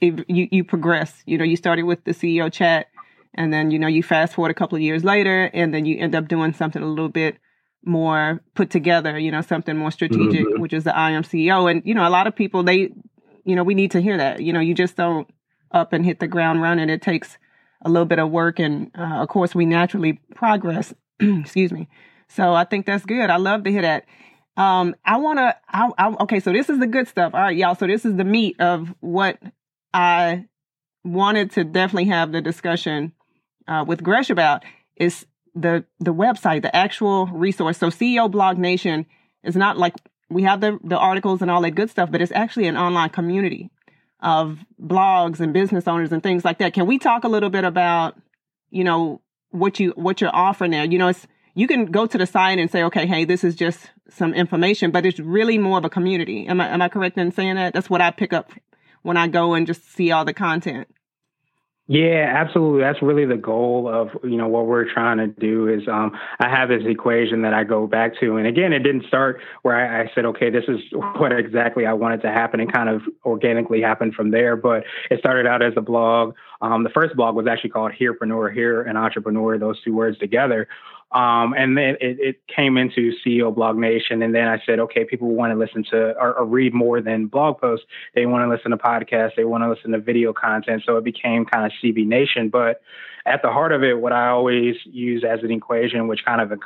you, 0.00 0.24
you 0.28 0.62
progress, 0.62 1.24
you 1.26 1.36
know, 1.36 1.44
you 1.44 1.56
started 1.56 1.82
with 1.82 2.04
the 2.04 2.12
CEO 2.12 2.52
chat 2.52 2.86
and 3.34 3.52
then, 3.52 3.72
you 3.72 3.80
know, 3.80 3.88
you 3.88 4.04
fast 4.04 4.34
forward 4.34 4.52
a 4.52 4.54
couple 4.54 4.76
of 4.76 4.82
years 4.82 5.02
later 5.02 5.50
and 5.52 5.74
then 5.74 5.84
you 5.84 5.98
end 5.98 6.14
up 6.14 6.28
doing 6.28 6.52
something 6.52 6.82
a 6.82 6.86
little 6.86 7.08
bit 7.08 7.38
more 7.86 8.42
put 8.54 8.70
together, 8.70 9.18
you 9.18 9.30
know, 9.30 9.40
something 9.40 9.76
more 9.76 9.90
strategic, 9.90 10.46
mm-hmm. 10.46 10.60
which 10.60 10.72
is 10.72 10.84
the 10.84 10.96
I 10.96 11.12
am 11.12 11.22
CEO. 11.22 11.70
And, 11.70 11.82
you 11.84 11.94
know, 11.94 12.06
a 12.06 12.10
lot 12.10 12.26
of 12.26 12.34
people, 12.34 12.62
they, 12.62 12.90
you 13.44 13.56
know, 13.56 13.62
we 13.62 13.74
need 13.74 13.92
to 13.92 14.00
hear 14.00 14.16
that. 14.16 14.42
You 14.42 14.52
know, 14.52 14.60
you 14.60 14.74
just 14.74 14.96
don't 14.96 15.28
up 15.70 15.92
and 15.92 16.04
hit 16.04 16.20
the 16.20 16.26
ground 16.26 16.62
running. 16.62 16.90
It 16.90 17.02
takes 17.02 17.38
a 17.82 17.88
little 17.88 18.06
bit 18.06 18.18
of 18.18 18.30
work. 18.30 18.58
And, 18.58 18.90
uh, 18.98 19.22
of 19.22 19.28
course, 19.28 19.54
we 19.54 19.66
naturally 19.66 20.20
progress. 20.34 20.92
Excuse 21.20 21.72
me. 21.72 21.88
So 22.28 22.54
I 22.54 22.64
think 22.64 22.86
that's 22.86 23.04
good. 23.04 23.30
I 23.30 23.36
love 23.36 23.64
to 23.64 23.70
hear 23.70 23.82
that. 23.82 24.04
Um, 24.56 24.96
I 25.04 25.18
want 25.18 25.38
to, 25.38 25.56
I, 25.68 25.90
I, 25.98 26.08
okay, 26.22 26.40
so 26.40 26.52
this 26.52 26.68
is 26.68 26.78
the 26.78 26.86
good 26.86 27.08
stuff. 27.08 27.34
All 27.34 27.40
right, 27.40 27.56
y'all. 27.56 27.74
So 27.74 27.86
this 27.86 28.04
is 28.04 28.16
the 28.16 28.24
meat 28.24 28.56
of 28.58 28.92
what 29.00 29.38
I 29.92 30.46
wanted 31.04 31.52
to 31.52 31.64
definitely 31.64 32.06
have 32.06 32.32
the 32.32 32.40
discussion 32.40 33.12
uh, 33.68 33.84
with 33.86 34.02
Gresh 34.02 34.30
about 34.30 34.64
is 34.96 35.26
the 35.56 35.84
the 35.98 36.14
website, 36.14 36.62
the 36.62 36.76
actual 36.76 37.26
resource. 37.26 37.78
So 37.78 37.88
CEO 37.88 38.30
Blog 38.30 38.58
Nation 38.58 39.06
is 39.42 39.56
not 39.56 39.78
like 39.78 39.94
we 40.28 40.42
have 40.42 40.60
the 40.60 40.78
the 40.84 40.98
articles 40.98 41.42
and 41.42 41.50
all 41.50 41.62
that 41.62 41.72
good 41.72 41.90
stuff, 41.90 42.12
but 42.12 42.20
it's 42.20 42.32
actually 42.32 42.66
an 42.66 42.76
online 42.76 43.08
community 43.08 43.70
of 44.20 44.58
blogs 44.80 45.40
and 45.40 45.52
business 45.52 45.88
owners 45.88 46.12
and 46.12 46.22
things 46.22 46.44
like 46.44 46.58
that. 46.58 46.74
Can 46.74 46.86
we 46.86 46.98
talk 46.98 47.24
a 47.24 47.28
little 47.28 47.50
bit 47.50 47.64
about, 47.64 48.16
you 48.70 48.84
know, 48.84 49.20
what 49.50 49.80
you 49.80 49.92
what 49.96 50.20
you're 50.20 50.34
offering 50.34 50.70
there? 50.70 50.84
You 50.84 50.98
know, 50.98 51.08
it's 51.08 51.26
you 51.54 51.66
can 51.66 51.86
go 51.86 52.06
to 52.06 52.18
the 52.18 52.26
site 52.26 52.58
and 52.58 52.70
say, 52.70 52.82
okay, 52.84 53.06
hey, 53.06 53.24
this 53.24 53.42
is 53.42 53.54
just 53.54 53.90
some 54.10 54.34
information, 54.34 54.90
but 54.90 55.06
it's 55.06 55.18
really 55.18 55.58
more 55.58 55.78
of 55.78 55.84
a 55.84 55.90
community. 55.90 56.46
Am 56.46 56.60
I 56.60 56.68
am 56.68 56.82
I 56.82 56.88
correct 56.88 57.16
in 57.16 57.32
saying 57.32 57.56
that? 57.56 57.72
That's 57.72 57.88
what 57.88 58.02
I 58.02 58.10
pick 58.10 58.32
up 58.32 58.52
when 59.02 59.16
I 59.16 59.28
go 59.28 59.54
and 59.54 59.66
just 59.66 59.90
see 59.90 60.10
all 60.10 60.24
the 60.24 60.34
content. 60.34 60.88
Yeah, 61.88 62.34
absolutely. 62.36 62.80
That's 62.80 63.00
really 63.00 63.26
the 63.26 63.36
goal 63.36 63.88
of 63.88 64.08
you 64.24 64.36
know 64.36 64.48
what 64.48 64.66
we're 64.66 64.92
trying 64.92 65.18
to 65.18 65.28
do 65.28 65.68
is 65.68 65.86
um, 65.86 66.18
I 66.40 66.48
have 66.48 66.68
this 66.68 66.82
equation 66.84 67.42
that 67.42 67.54
I 67.54 67.62
go 67.62 67.86
back 67.86 68.18
to, 68.18 68.36
and 68.38 68.46
again, 68.46 68.72
it 68.72 68.80
didn't 68.80 69.06
start 69.06 69.40
where 69.62 69.76
I, 69.76 70.02
I, 70.02 70.10
said, 70.12 70.24
okay, 70.24 70.50
this 70.50 70.64
is 70.66 70.80
what 71.16 71.30
exactly 71.30 71.86
I 71.86 71.92
wanted 71.92 72.22
to 72.22 72.28
happen, 72.28 72.58
and 72.58 72.72
kind 72.72 72.88
of 72.88 73.02
organically 73.24 73.80
happened 73.82 74.14
from 74.14 74.32
there. 74.32 74.56
But 74.56 74.82
it 75.12 75.20
started 75.20 75.46
out 75.46 75.62
as 75.62 75.74
a 75.76 75.80
blog. 75.80 76.34
Um, 76.60 76.82
the 76.82 76.90
first 76.90 77.14
blog 77.14 77.36
was 77.36 77.46
actually 77.46 77.70
called 77.70 77.92
Hearpreneur, 77.92 78.52
Here 78.52 78.82
and 78.82 78.98
Entrepreneur, 78.98 79.56
those 79.56 79.80
two 79.82 79.94
words 79.94 80.18
together. 80.18 80.66
Um, 81.12 81.54
and 81.56 81.78
then 81.78 81.96
it, 82.00 82.18
it, 82.18 82.40
came 82.48 82.76
into 82.76 83.12
CEO 83.24 83.54
Blog 83.54 83.76
Nation. 83.76 84.22
And 84.22 84.34
then 84.34 84.48
I 84.48 84.60
said, 84.66 84.80
okay, 84.80 85.04
people 85.04 85.28
want 85.28 85.52
to 85.52 85.58
listen 85.58 85.84
to 85.90 86.14
or, 86.18 86.34
or, 86.34 86.44
read 86.44 86.74
more 86.74 87.00
than 87.00 87.26
blog 87.26 87.58
posts. 87.58 87.86
They 88.14 88.26
want 88.26 88.44
to 88.44 88.52
listen 88.52 88.72
to 88.72 88.76
podcasts. 88.76 89.36
They 89.36 89.44
want 89.44 89.62
to 89.62 89.70
listen 89.70 89.92
to 89.92 89.98
video 89.98 90.32
content. 90.32 90.82
So 90.84 90.96
it 90.96 91.04
became 91.04 91.44
kind 91.44 91.64
of 91.64 91.72
CB 91.82 92.06
Nation. 92.06 92.48
But 92.48 92.80
at 93.24 93.40
the 93.42 93.50
heart 93.50 93.72
of 93.72 93.84
it, 93.84 94.00
what 94.00 94.12
I 94.12 94.28
always 94.28 94.76
use 94.84 95.22
as 95.22 95.40
an 95.42 95.52
equation, 95.52 96.08
which 96.08 96.24
kind 96.24 96.40
of 96.40 96.58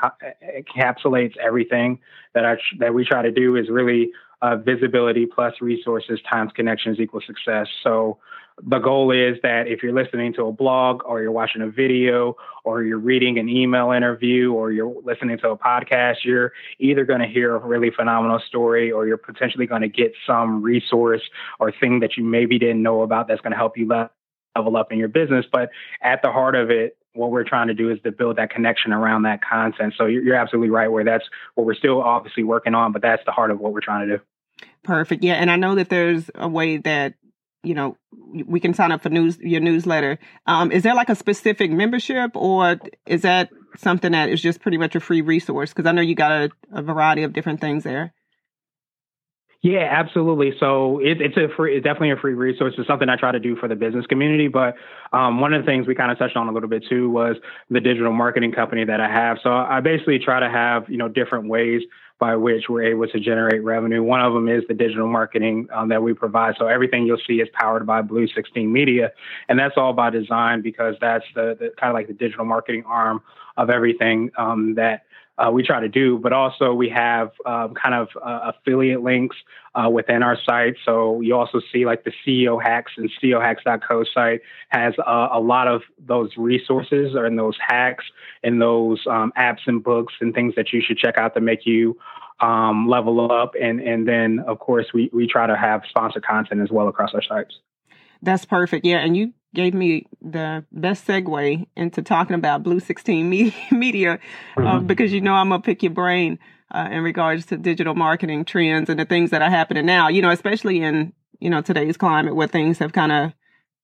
encapsulates 0.42 1.36
everything 1.36 1.98
that 2.34 2.44
I 2.46 2.56
that 2.78 2.94
we 2.94 3.04
try 3.04 3.22
to 3.22 3.30
do, 3.30 3.56
is 3.56 3.68
really 3.68 4.10
uh, 4.42 4.56
visibility 4.56 5.26
plus 5.26 5.54
resources 5.60 6.20
times 6.30 6.52
connections 6.54 6.98
equals 6.98 7.24
success. 7.26 7.66
So 7.82 8.18
the 8.62 8.78
goal 8.78 9.10
is 9.10 9.36
that 9.42 9.66
if 9.68 9.82
you're 9.82 9.92
listening 9.92 10.32
to 10.34 10.46
a 10.46 10.52
blog 10.52 11.02
or 11.04 11.22
you're 11.22 11.32
watching 11.32 11.62
a 11.62 11.68
video 11.68 12.36
or 12.64 12.82
you're 12.82 12.98
reading 12.98 13.38
an 13.38 13.48
email 13.48 13.92
interview 13.92 14.52
or 14.52 14.70
you're 14.70 14.94
listening 15.02 15.38
to 15.38 15.50
a 15.50 15.56
podcast, 15.56 16.16
you're 16.24 16.52
either 16.78 17.04
going 17.04 17.20
to 17.20 17.26
hear 17.26 17.56
a 17.56 17.58
really 17.58 17.90
phenomenal 17.90 18.40
story 18.46 18.90
or 18.90 19.06
you're 19.06 19.16
potentially 19.16 19.66
going 19.66 19.82
to 19.82 19.88
get 19.88 20.12
some 20.26 20.62
resource 20.62 21.22
or 21.58 21.72
thing 21.72 22.00
that 22.00 22.16
you 22.16 22.24
maybe 22.24 22.58
didn't 22.58 22.82
know 22.82 23.02
about 23.02 23.28
that's 23.28 23.40
going 23.40 23.52
to 23.52 23.56
help 23.56 23.76
you 23.76 23.86
level 24.56 24.76
up 24.76 24.92
in 24.92 24.98
your 24.98 25.08
business. 25.08 25.46
But 25.50 25.70
at 26.02 26.22
the 26.22 26.30
heart 26.30 26.54
of 26.54 26.70
it, 26.70 26.96
what 27.14 27.30
we're 27.30 27.44
trying 27.44 27.68
to 27.68 27.74
do 27.74 27.90
is 27.90 27.98
to 28.04 28.12
build 28.12 28.36
that 28.36 28.50
connection 28.50 28.92
around 28.92 29.22
that 29.22 29.42
content. 29.42 29.94
So 29.96 30.06
you're, 30.06 30.34
absolutely 30.34 30.70
right 30.70 30.88
where 30.88 31.04
that's 31.04 31.24
what 31.54 31.66
we're 31.66 31.74
still 31.74 32.00
obviously 32.00 32.44
working 32.44 32.74
on, 32.74 32.92
but 32.92 33.02
that's 33.02 33.24
the 33.26 33.32
heart 33.32 33.50
of 33.50 33.58
what 33.58 33.72
we're 33.72 33.80
trying 33.80 34.08
to 34.08 34.18
do. 34.18 34.22
Perfect. 34.82 35.24
Yeah, 35.24 35.34
and 35.34 35.50
I 35.50 35.56
know 35.56 35.74
that 35.74 35.88
there's 35.88 36.30
a 36.34 36.48
way 36.48 36.76
that 36.78 37.14
you 37.62 37.74
know 37.74 37.96
we 38.32 38.60
can 38.60 38.74
sign 38.74 38.92
up 38.92 39.02
for 39.02 39.10
news 39.10 39.38
your 39.38 39.60
newsletter. 39.60 40.18
Um, 40.46 40.72
is 40.72 40.82
there 40.82 40.94
like 40.94 41.08
a 41.08 41.14
specific 41.14 41.70
membership, 41.70 42.32
or 42.34 42.78
is 43.06 43.22
that 43.22 43.50
something 43.76 44.12
that 44.12 44.28
is 44.28 44.40
just 44.40 44.60
pretty 44.60 44.78
much 44.78 44.94
a 44.94 45.00
free 45.00 45.20
resource? 45.20 45.70
Because 45.70 45.86
I 45.86 45.92
know 45.92 46.02
you 46.02 46.14
got 46.14 46.32
a, 46.32 46.50
a 46.72 46.82
variety 46.82 47.22
of 47.22 47.32
different 47.32 47.60
things 47.60 47.84
there. 47.84 48.14
Yeah, 49.62 49.86
absolutely. 49.90 50.54
So 50.58 51.00
it, 51.00 51.20
it's 51.20 51.36
a 51.36 51.54
free, 51.54 51.76
it's 51.76 51.84
definitely 51.84 52.12
a 52.12 52.16
free 52.16 52.32
resource. 52.32 52.72
It's 52.78 52.88
something 52.88 53.10
I 53.10 53.16
try 53.16 53.32
to 53.32 53.38
do 53.38 53.56
for 53.56 53.68
the 53.68 53.74
business 53.74 54.06
community. 54.06 54.48
But 54.48 54.76
um, 55.12 55.38
one 55.38 55.52
of 55.52 55.60
the 55.60 55.66
things 55.66 55.86
we 55.86 55.94
kind 55.94 56.10
of 56.10 56.18
touched 56.18 56.36
on 56.36 56.48
a 56.48 56.52
little 56.52 56.68
bit 56.68 56.84
too 56.88 57.10
was 57.10 57.36
the 57.68 57.80
digital 57.80 58.12
marketing 58.12 58.52
company 58.52 58.86
that 58.86 59.00
I 59.02 59.08
have. 59.08 59.36
So 59.42 59.50
I 59.50 59.80
basically 59.80 60.18
try 60.18 60.40
to 60.40 60.48
have 60.48 60.88
you 60.88 60.96
know 60.96 61.08
different 61.08 61.48
ways 61.48 61.82
by 62.20 62.36
which 62.36 62.68
we're 62.68 62.82
able 62.82 63.08
to 63.08 63.18
generate 63.18 63.64
revenue. 63.64 64.02
One 64.02 64.20
of 64.20 64.34
them 64.34 64.46
is 64.46 64.62
the 64.68 64.74
digital 64.74 65.08
marketing 65.08 65.68
um, 65.72 65.88
that 65.88 66.02
we 66.02 66.12
provide. 66.12 66.54
So 66.58 66.66
everything 66.66 67.06
you'll 67.06 67.18
see 67.26 67.40
is 67.40 67.48
powered 67.54 67.86
by 67.86 68.02
Blue 68.02 68.28
16 68.28 68.70
Media, 68.70 69.10
and 69.48 69.58
that's 69.58 69.76
all 69.78 69.94
by 69.94 70.10
design 70.10 70.60
because 70.60 70.96
that's 71.00 71.24
the, 71.34 71.56
the 71.58 71.72
kind 71.80 71.90
of 71.90 71.94
like 71.94 72.08
the 72.08 72.12
digital 72.12 72.44
marketing 72.44 72.84
arm 72.86 73.22
of 73.56 73.70
everything 73.70 74.30
um, 74.36 74.74
that 74.74 75.04
uh, 75.40 75.50
we 75.50 75.62
try 75.62 75.80
to 75.80 75.88
do, 75.88 76.18
but 76.18 76.32
also 76.32 76.74
we 76.74 76.88
have 76.90 77.30
um, 77.46 77.74
kind 77.74 77.94
of 77.94 78.08
uh, 78.22 78.52
affiliate 78.52 79.02
links 79.02 79.36
uh, 79.74 79.88
within 79.88 80.22
our 80.22 80.36
site. 80.44 80.74
So 80.84 81.20
you 81.20 81.34
also 81.34 81.60
see 81.72 81.86
like 81.86 82.04
the 82.04 82.12
CEO 82.26 82.62
Hacks 82.62 82.92
and 82.96 83.10
CEOHacks.co 83.22 84.04
site 84.12 84.42
has 84.68 84.94
a 85.06 85.40
lot 85.40 85.68
of 85.68 85.82
those 85.98 86.30
resources 86.36 87.14
in 87.14 87.36
those 87.36 87.56
hacks 87.66 88.04
and 88.42 88.60
those 88.60 89.06
um, 89.06 89.32
apps 89.38 89.60
and 89.66 89.82
books 89.82 90.14
and 90.20 90.34
things 90.34 90.54
that 90.56 90.72
you 90.72 90.82
should 90.82 90.98
check 90.98 91.16
out 91.16 91.34
to 91.34 91.40
make 91.40 91.64
you 91.64 91.96
um, 92.40 92.88
level 92.88 93.30
up. 93.30 93.52
And 93.60 93.80
and 93.80 94.06
then 94.06 94.40
of 94.46 94.58
course 94.58 94.86
we 94.92 95.10
we 95.12 95.26
try 95.26 95.46
to 95.46 95.56
have 95.56 95.82
sponsored 95.88 96.24
content 96.24 96.60
as 96.60 96.70
well 96.70 96.88
across 96.88 97.14
our 97.14 97.22
sites. 97.22 97.58
That's 98.22 98.44
perfect. 98.44 98.84
Yeah, 98.84 98.98
and 98.98 99.16
you 99.16 99.32
gave 99.54 99.74
me 99.74 100.06
the 100.22 100.64
best 100.72 101.06
segue 101.06 101.66
into 101.76 102.02
talking 102.02 102.34
about 102.34 102.62
Blue 102.62 102.80
16 102.80 103.28
Media 103.72 104.18
uh, 104.56 104.60
mm-hmm. 104.60 104.86
because 104.86 105.12
you 105.12 105.20
know 105.20 105.34
I'm 105.34 105.48
going 105.48 105.60
to 105.60 105.66
pick 105.66 105.82
your 105.82 105.92
brain 105.92 106.38
uh, 106.72 106.88
in 106.90 107.02
regards 107.02 107.46
to 107.46 107.56
digital 107.56 107.94
marketing 107.94 108.44
trends 108.44 108.88
and 108.88 108.98
the 108.98 109.04
things 109.04 109.30
that 109.30 109.42
are 109.42 109.50
happening 109.50 109.86
now, 109.86 110.08
you 110.08 110.22
know, 110.22 110.30
especially 110.30 110.82
in, 110.82 111.12
you 111.40 111.50
know, 111.50 111.60
today's 111.60 111.96
climate 111.96 112.36
where 112.36 112.46
things 112.46 112.78
have 112.78 112.92
kind 112.92 113.12
of 113.12 113.32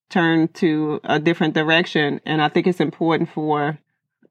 turned 0.08 0.54
to 0.54 1.00
a 1.04 1.18
different 1.18 1.54
direction. 1.54 2.20
And 2.24 2.40
I 2.40 2.48
think 2.48 2.66
it's 2.66 2.80
important 2.80 3.28
for, 3.30 3.78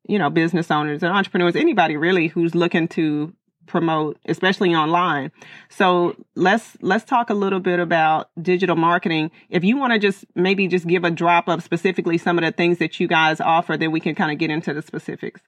you 0.07 0.17
know, 0.17 0.29
business 0.29 0.71
owners 0.71 1.03
and 1.03 1.11
entrepreneurs, 1.11 1.55
anybody 1.55 1.97
really 1.97 2.27
who's 2.27 2.55
looking 2.55 2.87
to 2.89 3.33
promote 3.67 4.17
especially 4.25 4.73
online 4.75 5.31
so 5.69 6.15
let's 6.35 6.77
let's 6.81 7.03
talk 7.03 7.29
a 7.29 7.33
little 7.33 7.59
bit 7.59 7.79
about 7.79 8.29
digital 8.41 8.75
marketing 8.75 9.31
if 9.49 9.63
you 9.63 9.77
want 9.77 9.93
to 9.93 9.99
just 9.99 10.25
maybe 10.35 10.67
just 10.67 10.87
give 10.87 11.03
a 11.03 11.11
drop 11.11 11.47
of 11.47 11.63
specifically 11.63 12.17
some 12.17 12.37
of 12.37 12.43
the 12.43 12.51
things 12.51 12.77
that 12.77 12.99
you 12.99 13.07
guys 13.07 13.41
offer 13.41 13.77
then 13.77 13.91
we 13.91 13.99
can 13.99 14.15
kind 14.15 14.31
of 14.31 14.37
get 14.37 14.49
into 14.49 14.73
the 14.73 14.81
specifics 14.81 15.41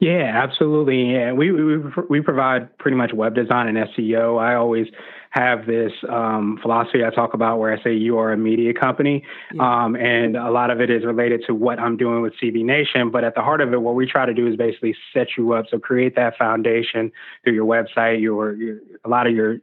yeah, 0.00 0.32
absolutely. 0.42 1.12
Yeah, 1.12 1.34
we, 1.34 1.52
we 1.52 1.76
we 2.08 2.20
provide 2.22 2.76
pretty 2.78 2.96
much 2.96 3.12
web 3.12 3.34
design 3.34 3.68
and 3.68 3.76
SEO. 3.76 4.40
I 4.40 4.54
always 4.54 4.86
have 5.30 5.64
this 5.64 5.92
um, 6.08 6.58
philosophy 6.60 7.04
I 7.04 7.10
talk 7.10 7.34
about 7.34 7.58
where 7.58 7.72
I 7.72 7.82
say 7.82 7.94
you 7.94 8.18
are 8.18 8.32
a 8.32 8.36
media 8.36 8.74
company, 8.74 9.24
yeah. 9.54 9.84
um, 9.84 9.94
and 9.94 10.36
a 10.36 10.50
lot 10.50 10.70
of 10.70 10.80
it 10.80 10.90
is 10.90 11.04
related 11.04 11.44
to 11.46 11.54
what 11.54 11.78
I'm 11.78 11.96
doing 11.96 12.20
with 12.20 12.34
CB 12.42 12.64
Nation. 12.64 13.10
But 13.10 13.22
at 13.22 13.36
the 13.36 13.40
heart 13.40 13.60
of 13.60 13.72
it, 13.72 13.80
what 13.80 13.94
we 13.94 14.06
try 14.06 14.26
to 14.26 14.34
do 14.34 14.48
is 14.48 14.56
basically 14.56 14.96
set 15.14 15.28
you 15.36 15.52
up, 15.52 15.66
so 15.70 15.78
create 15.78 16.16
that 16.16 16.36
foundation 16.36 17.12
through 17.44 17.54
your 17.54 17.64
website, 17.66 18.20
your, 18.20 18.54
your 18.54 18.78
a 19.04 19.08
lot 19.08 19.28
of 19.28 19.34
your 19.34 19.58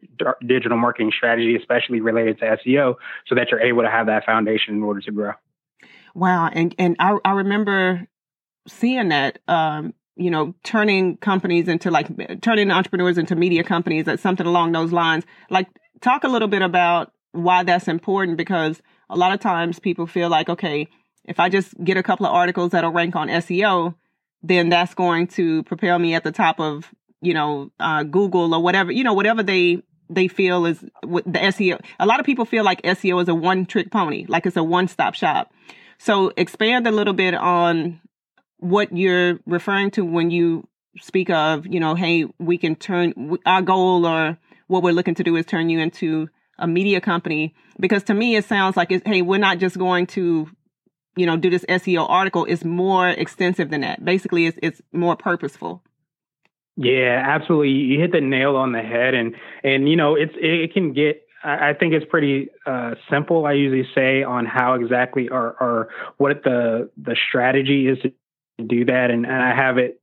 digital 0.46 0.78
marketing 0.78 1.12
strategy, 1.16 1.56
especially 1.58 2.00
related 2.00 2.40
to 2.40 2.58
SEO, 2.66 2.96
so 3.28 3.36
that 3.36 3.52
you're 3.52 3.62
able 3.62 3.84
to 3.84 3.90
have 3.90 4.06
that 4.08 4.26
foundation 4.26 4.74
in 4.74 4.84
order 4.84 5.02
to 5.02 5.12
grow. 5.12 5.34
Wow, 6.16 6.50
and 6.52 6.74
and 6.80 6.96
I 7.00 7.18
I 7.26 7.32
remember 7.32 8.08
seeing 8.68 9.10
that 9.10 9.40
um, 9.48 9.94
you 10.18 10.32
know, 10.32 10.54
turning 10.64 11.18
companies 11.18 11.68
into 11.68 11.92
like 11.92 12.42
turning 12.42 12.72
entrepreneurs 12.72 13.18
into 13.18 13.36
media 13.36 13.64
companies, 13.64 14.06
that's 14.06 14.22
something 14.22 14.46
along 14.46 14.72
those 14.72 14.92
lines. 14.92 15.26
Like, 15.50 15.68
talk 16.02 16.24
a 16.24 16.28
little 16.28 16.48
bit 16.48 16.62
about 16.62 17.12
why 17.32 17.64
that's 17.64 17.88
important 17.88 18.38
because 18.38 18.82
a 19.10 19.16
lot 19.16 19.34
of 19.34 19.40
times 19.40 19.80
people 19.80 20.08
feel 20.08 20.30
like, 20.30 20.50
okay, 20.50 20.88
if 21.26 21.40
I 21.40 21.50
just 21.50 21.74
get 21.84 21.98
a 21.98 22.04
couple 22.04 22.26
of 22.26 22.34
articles 22.34 22.72
that'll 22.72 22.92
rank 22.92 23.16
on 23.16 23.28
SEO, 23.28 23.96
then 24.42 24.70
that's 24.70 24.94
going 24.94 25.28
to 25.28 25.64
propel 25.64 26.00
me 26.00 26.14
at 26.14 26.24
the 26.24 26.32
top 26.32 26.60
of, 26.60 26.94
you 27.22 27.34
know, 27.34 27.72
uh, 27.80 28.04
Google 28.04 28.54
or 28.54 28.62
whatever, 28.62 28.92
you 28.92 29.04
know, 29.04 29.14
whatever 29.14 29.44
they 29.44 29.84
they 30.10 30.30
feel 30.30 30.66
is 30.66 30.84
with 31.06 31.26
the 31.26 31.40
SEO. 31.40 31.82
A 32.00 32.06
lot 32.06 32.22
of 32.22 32.26
people 32.26 32.46
feel 32.46 32.64
like 32.64 32.82
SEO 32.84 33.22
is 33.22 33.28
a 33.28 33.36
one 33.36 33.66
trick 33.66 33.92
pony, 33.92 34.26
like 34.28 34.46
it's 34.46 34.56
a 34.56 34.64
one 34.64 34.88
stop 34.88 35.16
shop. 35.16 35.52
So 35.98 36.32
expand 36.38 36.88
a 36.88 36.92
little 36.92 37.14
bit 37.14 37.34
on 37.34 38.00
what 38.60 38.96
you're 38.96 39.40
referring 39.46 39.92
to 39.92 40.06
when 40.06 40.32
you 40.32 40.68
speak 41.02 41.30
of, 41.30 41.66
you 41.66 41.80
know, 41.80 41.96
hey, 41.96 42.26
we 42.40 42.58
can 42.58 42.76
turn 42.76 43.38
our 43.46 43.62
goal 43.62 44.06
or 44.06 44.38
what 44.68 44.84
we're 44.84 44.94
looking 44.94 45.16
to 45.16 45.24
do 45.24 45.36
is 45.36 45.46
turn 45.46 45.70
you 45.70 45.80
into 45.80 46.28
a 46.58 46.68
media 46.68 47.00
company. 47.00 47.56
Because 47.80 48.04
to 48.04 48.14
me, 48.14 48.36
it 48.36 48.46
sounds 48.46 48.76
like, 48.76 48.92
it's, 48.92 49.06
hey, 49.06 49.22
we're 49.22 49.38
not 49.38 49.60
just 49.60 49.78
going 49.78 50.08
to, 50.08 50.50
you 51.16 51.26
know, 51.26 51.38
do 51.38 51.50
this 51.50 51.66
SEO 51.66 52.10
article. 52.10 52.46
It's 52.46 52.66
more 52.66 53.08
extensive 53.08 53.70
than 53.70 53.82
that. 53.82 54.04
Basically, 54.04 54.48
it's, 54.48 54.58
it's 54.62 54.82
more 54.92 55.16
purposeful. 55.16 55.84
Yeah, 56.76 57.24
absolutely. 57.26 57.70
You 57.70 58.00
hit 58.00 58.12
the 58.12 58.22
nail 58.22 58.56
on 58.56 58.72
the 58.72 58.82
head, 58.82 59.16
and 59.16 59.34
and 59.64 59.90
you 59.90 59.96
know, 59.96 60.14
it's 60.14 60.34
it 60.36 60.74
can 60.74 60.94
get 60.94 61.24
I 61.44 61.74
think 61.74 61.94
it's 61.94 62.06
pretty 62.10 62.50
uh, 62.66 62.96
simple. 63.10 63.46
I 63.46 63.54
usually 63.54 63.88
say 63.96 64.22
on 64.24 64.46
how 64.46 64.74
exactly 64.74 65.30
or, 65.30 65.56
or 65.60 65.90
what 66.18 66.44
the 66.44 66.90
the 66.98 67.16
strategy 67.28 67.88
is 67.88 67.98
to 68.04 68.12
do 68.66 68.86
that. 68.86 69.12
And, 69.12 69.26
and 69.26 69.42
I 69.42 69.56
have 69.56 69.78
it 69.78 70.02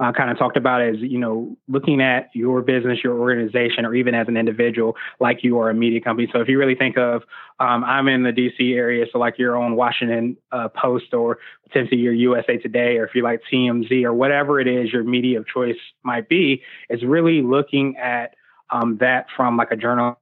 uh, 0.00 0.12
kind 0.12 0.30
of 0.30 0.38
talked 0.38 0.56
about 0.56 0.82
as, 0.82 0.96
you 0.98 1.18
know, 1.18 1.56
looking 1.68 2.00
at 2.00 2.30
your 2.34 2.62
business, 2.62 2.98
your 3.04 3.18
organization, 3.18 3.84
or 3.84 3.94
even 3.94 4.14
as 4.14 4.26
an 4.28 4.36
individual, 4.36 4.96
like 5.20 5.44
you 5.44 5.58
are 5.58 5.70
a 5.70 5.74
media 5.74 6.00
company. 6.00 6.28
So 6.32 6.40
if 6.40 6.48
you 6.48 6.58
really 6.58 6.74
think 6.74 6.98
of, 6.98 7.22
um, 7.60 7.84
I'm 7.84 8.08
in 8.08 8.22
the 8.22 8.32
DC 8.32 8.74
area, 8.74 9.06
so 9.12 9.18
like 9.18 9.38
your 9.38 9.56
own 9.56 9.76
Washington 9.76 10.36
uh, 10.50 10.68
Post 10.68 11.14
or 11.14 11.38
potentially 11.68 12.00
your 12.00 12.14
USA 12.14 12.56
Today, 12.56 12.96
or 12.96 13.04
if 13.04 13.14
you 13.14 13.22
like 13.22 13.42
TMZ 13.52 14.04
or 14.04 14.12
whatever 14.12 14.58
it 14.58 14.66
is 14.66 14.92
your 14.92 15.04
media 15.04 15.38
of 15.38 15.46
choice 15.46 15.76
might 16.02 16.28
be, 16.28 16.62
is 16.90 17.04
really 17.04 17.42
looking 17.42 17.96
at 17.96 18.34
um, 18.70 18.96
that 19.00 19.26
from 19.36 19.56
like 19.56 19.70
a 19.70 19.76
journal 19.76 20.18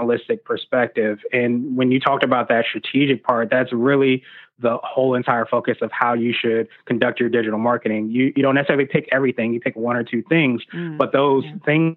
holistic 0.00 0.44
perspective. 0.44 1.18
And 1.32 1.76
when 1.76 1.90
you 1.90 2.00
talked 2.00 2.24
about 2.24 2.48
that 2.48 2.64
strategic 2.68 3.24
part, 3.24 3.50
that's 3.50 3.72
really 3.72 4.22
the 4.58 4.78
whole 4.82 5.14
entire 5.14 5.46
focus 5.46 5.78
of 5.80 5.90
how 5.92 6.12
you 6.12 6.34
should 6.38 6.68
conduct 6.84 7.18
your 7.18 7.28
digital 7.28 7.58
marketing. 7.58 8.10
You 8.10 8.32
you 8.36 8.42
don't 8.42 8.54
necessarily 8.54 8.86
pick 8.86 9.08
everything, 9.12 9.54
you 9.54 9.60
pick 9.60 9.76
one 9.76 9.96
or 9.96 10.04
two 10.04 10.22
things, 10.28 10.62
mm, 10.72 10.98
but 10.98 11.12
those 11.12 11.44
yeah. 11.44 11.54
things 11.64 11.96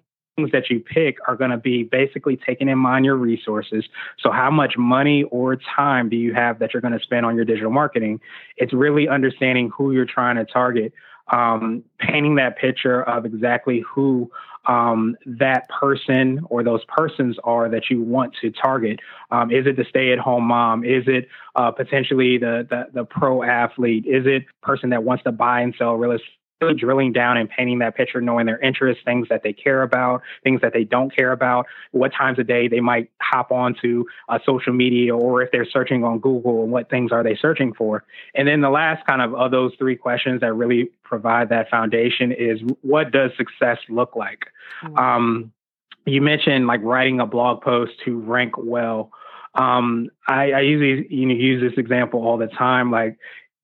that 0.52 0.68
you 0.68 0.80
pick 0.80 1.18
are 1.28 1.36
going 1.36 1.50
to 1.50 1.56
be 1.56 1.84
basically 1.84 2.36
taking 2.36 2.68
in 2.68 2.78
mind 2.78 3.04
your 3.04 3.16
resources. 3.16 3.84
So, 4.18 4.30
how 4.30 4.50
much 4.50 4.76
money 4.76 5.24
or 5.24 5.56
time 5.56 6.08
do 6.08 6.16
you 6.16 6.34
have 6.34 6.58
that 6.58 6.74
you're 6.74 6.80
going 6.80 6.98
to 6.98 7.04
spend 7.04 7.24
on 7.24 7.36
your 7.36 7.44
digital 7.44 7.70
marketing? 7.70 8.20
It's 8.56 8.72
really 8.72 9.08
understanding 9.08 9.70
who 9.76 9.92
you're 9.92 10.06
trying 10.06 10.36
to 10.36 10.44
target, 10.44 10.92
um, 11.28 11.84
painting 11.98 12.34
that 12.36 12.58
picture 12.58 13.02
of 13.02 13.24
exactly 13.24 13.80
who 13.80 14.30
um, 14.66 15.16
that 15.26 15.68
person 15.68 16.40
or 16.48 16.62
those 16.62 16.84
persons 16.86 17.36
are 17.44 17.68
that 17.68 17.90
you 17.90 18.00
want 18.00 18.34
to 18.40 18.50
target. 18.50 19.00
Um, 19.30 19.50
is 19.50 19.66
it 19.66 19.76
the 19.76 19.84
stay-at-home 19.84 20.44
mom? 20.44 20.84
Is 20.84 21.04
it 21.06 21.28
uh, 21.54 21.70
potentially 21.70 22.38
the, 22.38 22.66
the, 22.68 22.86
the 22.92 23.04
pro 23.04 23.42
athlete? 23.42 24.06
Is 24.06 24.26
it 24.26 24.44
person 24.62 24.90
that 24.90 25.04
wants 25.04 25.24
to 25.24 25.32
buy 25.32 25.60
and 25.60 25.74
sell 25.76 25.94
real 25.94 26.12
estate? 26.12 26.28
Really 26.64 26.78
drilling 26.78 27.12
down 27.12 27.36
and 27.36 27.48
painting 27.48 27.78
that 27.80 27.96
picture, 27.96 28.20
knowing 28.20 28.46
their 28.46 28.58
interests, 28.58 29.02
things 29.04 29.28
that 29.28 29.42
they 29.42 29.52
care 29.52 29.82
about, 29.82 30.22
things 30.42 30.60
that 30.60 30.72
they 30.72 30.84
don't 30.84 31.14
care 31.14 31.32
about, 31.32 31.66
what 31.92 32.12
times 32.12 32.38
a 32.38 32.44
day 32.44 32.68
they 32.68 32.80
might 32.80 33.10
hop 33.20 33.50
onto 33.50 34.04
uh, 34.28 34.38
social 34.44 34.72
media, 34.72 35.14
or 35.14 35.42
if 35.42 35.50
they're 35.52 35.66
searching 35.66 36.04
on 36.04 36.18
Google, 36.18 36.62
and 36.62 36.72
what 36.72 36.90
things 36.90 37.12
are 37.12 37.22
they 37.22 37.36
searching 37.36 37.72
for. 37.72 38.04
And 38.34 38.48
then 38.48 38.60
the 38.60 38.70
last 38.70 39.06
kind 39.06 39.22
of 39.22 39.34
of 39.34 39.50
those 39.50 39.72
three 39.78 39.96
questions 39.96 40.40
that 40.40 40.52
really 40.54 40.90
provide 41.02 41.48
that 41.50 41.70
foundation 41.70 42.32
is 42.32 42.60
what 42.82 43.10
does 43.10 43.30
success 43.36 43.78
look 43.88 44.16
like? 44.16 44.46
Mm-hmm. 44.82 44.96
Um, 44.98 45.52
you 46.06 46.20
mentioned 46.20 46.66
like 46.66 46.80
writing 46.82 47.20
a 47.20 47.26
blog 47.26 47.62
post 47.62 47.92
to 48.04 48.18
rank 48.18 48.54
well. 48.58 49.10
Um, 49.54 50.10
I, 50.26 50.52
I 50.52 50.60
usually 50.60 51.06
you 51.14 51.26
know, 51.26 51.34
use 51.34 51.62
this 51.62 51.78
example 51.78 52.20
all 52.26 52.36
the 52.36 52.48
time. 52.48 52.90
Like 52.90 53.16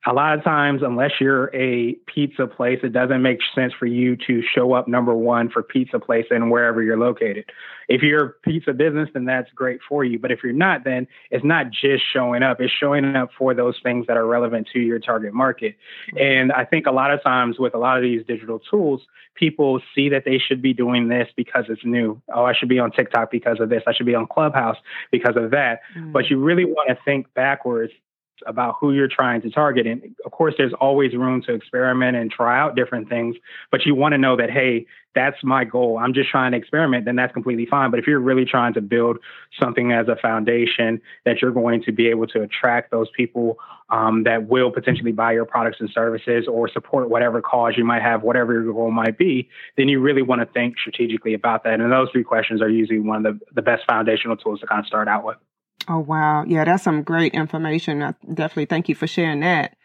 a 0.06 0.14
lot 0.14 0.36
of 0.36 0.42
times, 0.42 0.80
unless 0.82 1.12
you're 1.20 1.54
a 1.54 1.92
pizza 2.06 2.46
place, 2.46 2.78
it 2.82 2.92
doesn't 2.92 3.20
make 3.20 3.40
sense 3.54 3.74
for 3.78 3.84
you 3.84 4.16
to 4.26 4.42
show 4.42 4.72
up 4.72 4.88
number 4.88 5.14
one 5.14 5.50
for 5.50 5.62
pizza 5.62 5.98
place 5.98 6.24
and 6.30 6.50
wherever 6.50 6.82
you're 6.82 6.96
located. 6.96 7.44
If 7.86 8.00
you're 8.02 8.24
a 8.24 8.30
pizza 8.30 8.72
business, 8.72 9.10
then 9.12 9.26
that's 9.26 9.50
great 9.54 9.80
for 9.86 10.02
you. 10.02 10.18
But 10.18 10.32
if 10.32 10.42
you're 10.42 10.54
not, 10.54 10.84
then 10.84 11.06
it's 11.30 11.44
not 11.44 11.70
just 11.70 12.02
showing 12.10 12.42
up, 12.42 12.60
it's 12.60 12.72
showing 12.72 13.14
up 13.14 13.30
for 13.36 13.52
those 13.52 13.78
things 13.82 14.06
that 14.06 14.16
are 14.16 14.26
relevant 14.26 14.68
to 14.72 14.78
your 14.78 15.00
target 15.00 15.34
market. 15.34 15.76
And 16.18 16.50
I 16.50 16.64
think 16.64 16.86
a 16.86 16.92
lot 16.92 17.10
of 17.10 17.22
times 17.22 17.58
with 17.58 17.74
a 17.74 17.78
lot 17.78 17.98
of 17.98 18.02
these 18.02 18.24
digital 18.26 18.58
tools, 18.58 19.02
people 19.34 19.82
see 19.94 20.08
that 20.08 20.24
they 20.24 20.38
should 20.38 20.62
be 20.62 20.72
doing 20.72 21.08
this 21.08 21.28
because 21.36 21.66
it's 21.68 21.84
new. 21.84 22.20
Oh, 22.32 22.44
I 22.44 22.54
should 22.54 22.70
be 22.70 22.78
on 22.78 22.90
TikTok 22.90 23.30
because 23.30 23.60
of 23.60 23.68
this. 23.68 23.82
I 23.86 23.92
should 23.92 24.06
be 24.06 24.14
on 24.14 24.26
Clubhouse 24.26 24.76
because 25.10 25.36
of 25.36 25.50
that. 25.50 25.80
Mm. 25.94 26.12
But 26.12 26.30
you 26.30 26.42
really 26.42 26.64
want 26.64 26.88
to 26.88 26.98
think 27.04 27.32
backwards 27.34 27.92
about 28.46 28.76
who 28.80 28.92
you're 28.92 29.08
trying 29.08 29.42
to 29.42 29.50
target. 29.50 29.86
And 29.86 30.14
of 30.24 30.32
course, 30.32 30.54
there's 30.56 30.72
always 30.74 31.14
room 31.14 31.42
to 31.42 31.54
experiment 31.54 32.16
and 32.16 32.30
try 32.30 32.58
out 32.58 32.76
different 32.76 33.08
things, 33.08 33.36
but 33.70 33.86
you 33.86 33.94
want 33.94 34.12
to 34.12 34.18
know 34.18 34.36
that, 34.36 34.50
hey, 34.50 34.86
that's 35.14 35.42
my 35.42 35.64
goal. 35.64 35.98
I'm 35.98 36.14
just 36.14 36.30
trying 36.30 36.52
to 36.52 36.58
experiment, 36.58 37.04
then 37.04 37.16
that's 37.16 37.32
completely 37.32 37.66
fine. 37.66 37.90
But 37.90 37.98
if 37.98 38.06
you're 38.06 38.20
really 38.20 38.44
trying 38.44 38.74
to 38.74 38.80
build 38.80 39.18
something 39.60 39.92
as 39.92 40.08
a 40.08 40.16
foundation 40.16 41.00
that 41.24 41.42
you're 41.42 41.50
going 41.50 41.82
to 41.84 41.92
be 41.92 42.08
able 42.08 42.26
to 42.28 42.42
attract 42.42 42.90
those 42.90 43.08
people 43.16 43.58
um, 43.90 44.22
that 44.22 44.48
will 44.48 44.70
potentially 44.70 45.12
buy 45.12 45.32
your 45.32 45.44
products 45.44 45.78
and 45.80 45.90
services 45.90 46.46
or 46.46 46.68
support 46.68 47.10
whatever 47.10 47.42
cause 47.42 47.74
you 47.76 47.84
might 47.84 48.02
have, 48.02 48.22
whatever 48.22 48.52
your 48.52 48.72
goal 48.72 48.92
might 48.92 49.18
be, 49.18 49.48
then 49.76 49.88
you 49.88 50.00
really 50.00 50.22
want 50.22 50.40
to 50.40 50.46
think 50.46 50.78
strategically 50.78 51.34
about 51.34 51.64
that. 51.64 51.80
And 51.80 51.90
those 51.90 52.08
three 52.12 52.24
questions 52.24 52.62
are 52.62 52.68
usually 52.68 53.00
one 53.00 53.26
of 53.26 53.38
the, 53.38 53.46
the 53.54 53.62
best 53.62 53.82
foundational 53.88 54.36
tools 54.36 54.60
to 54.60 54.66
kind 54.66 54.78
of 54.78 54.86
start 54.86 55.08
out 55.08 55.24
with. 55.24 55.38
Oh 55.88 55.98
wow, 55.98 56.44
yeah, 56.46 56.64
that's 56.64 56.84
some 56.84 57.02
great 57.02 57.34
information. 57.34 58.02
I 58.02 58.14
definitely 58.32 58.66
thank 58.66 58.88
you 58.88 58.94
for 58.94 59.06
sharing 59.06 59.40
that. 59.40 59.76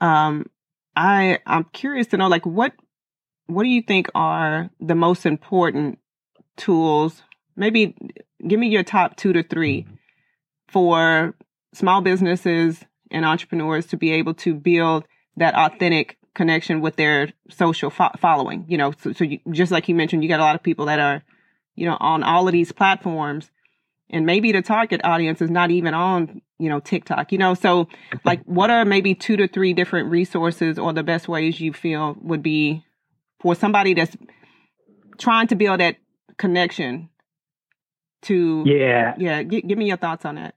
Um, 0.00 0.46
I 0.94 1.38
I'm 1.46 1.64
curious 1.64 2.08
to 2.08 2.16
know, 2.16 2.28
like, 2.28 2.46
what 2.46 2.72
what 3.46 3.62
do 3.62 3.68
you 3.68 3.82
think 3.82 4.10
are 4.14 4.70
the 4.80 4.94
most 4.94 5.26
important 5.26 5.98
tools? 6.56 7.22
Maybe 7.56 7.96
give 8.46 8.60
me 8.60 8.68
your 8.68 8.82
top 8.82 9.16
two 9.16 9.32
to 9.32 9.42
three 9.42 9.86
for 10.68 11.34
small 11.72 12.02
businesses 12.02 12.84
and 13.10 13.24
entrepreneurs 13.24 13.86
to 13.86 13.96
be 13.96 14.12
able 14.12 14.34
to 14.34 14.54
build 14.54 15.04
that 15.36 15.54
authentic 15.54 16.18
connection 16.34 16.80
with 16.80 16.96
their 16.96 17.32
social 17.48 17.90
fo- 17.90 18.10
following. 18.18 18.64
You 18.68 18.78
know, 18.78 18.92
so, 19.00 19.12
so 19.12 19.24
you, 19.24 19.40
just 19.50 19.72
like 19.72 19.88
you 19.88 19.94
mentioned, 19.94 20.22
you 20.22 20.28
got 20.28 20.40
a 20.40 20.44
lot 20.44 20.54
of 20.54 20.62
people 20.62 20.86
that 20.86 21.00
are, 21.00 21.22
you 21.74 21.86
know, 21.86 21.96
on 22.00 22.22
all 22.22 22.46
of 22.46 22.52
these 22.52 22.70
platforms 22.70 23.50
and 24.10 24.26
maybe 24.26 24.52
the 24.52 24.62
target 24.62 25.00
audience 25.04 25.42
is 25.42 25.50
not 25.50 25.70
even 25.70 25.94
on 25.94 26.40
you 26.58 26.68
know 26.68 26.80
tiktok 26.80 27.32
you 27.32 27.38
know? 27.38 27.54
So 27.54 27.88
like 28.24 28.42
what 28.44 28.70
are 28.70 28.84
maybe 28.84 29.14
two 29.14 29.36
to 29.36 29.48
three 29.48 29.72
different 29.72 30.10
resources 30.10 30.78
or 30.78 30.92
the 30.92 31.02
best 31.02 31.28
ways 31.28 31.60
you 31.60 31.72
feel 31.72 32.16
would 32.20 32.42
be 32.42 32.84
for 33.40 33.54
somebody 33.54 33.94
that's 33.94 34.16
trying 35.18 35.46
to 35.48 35.56
build 35.56 35.80
that 35.80 35.96
connection 36.36 37.08
to 38.22 38.64
yeah. 38.66 39.14
Yeah 39.18 39.42
G- 39.42 39.62
give 39.62 39.78
me 39.78 39.86
your 39.86 39.96
thoughts 39.96 40.24
on 40.24 40.36
that. 40.36 40.54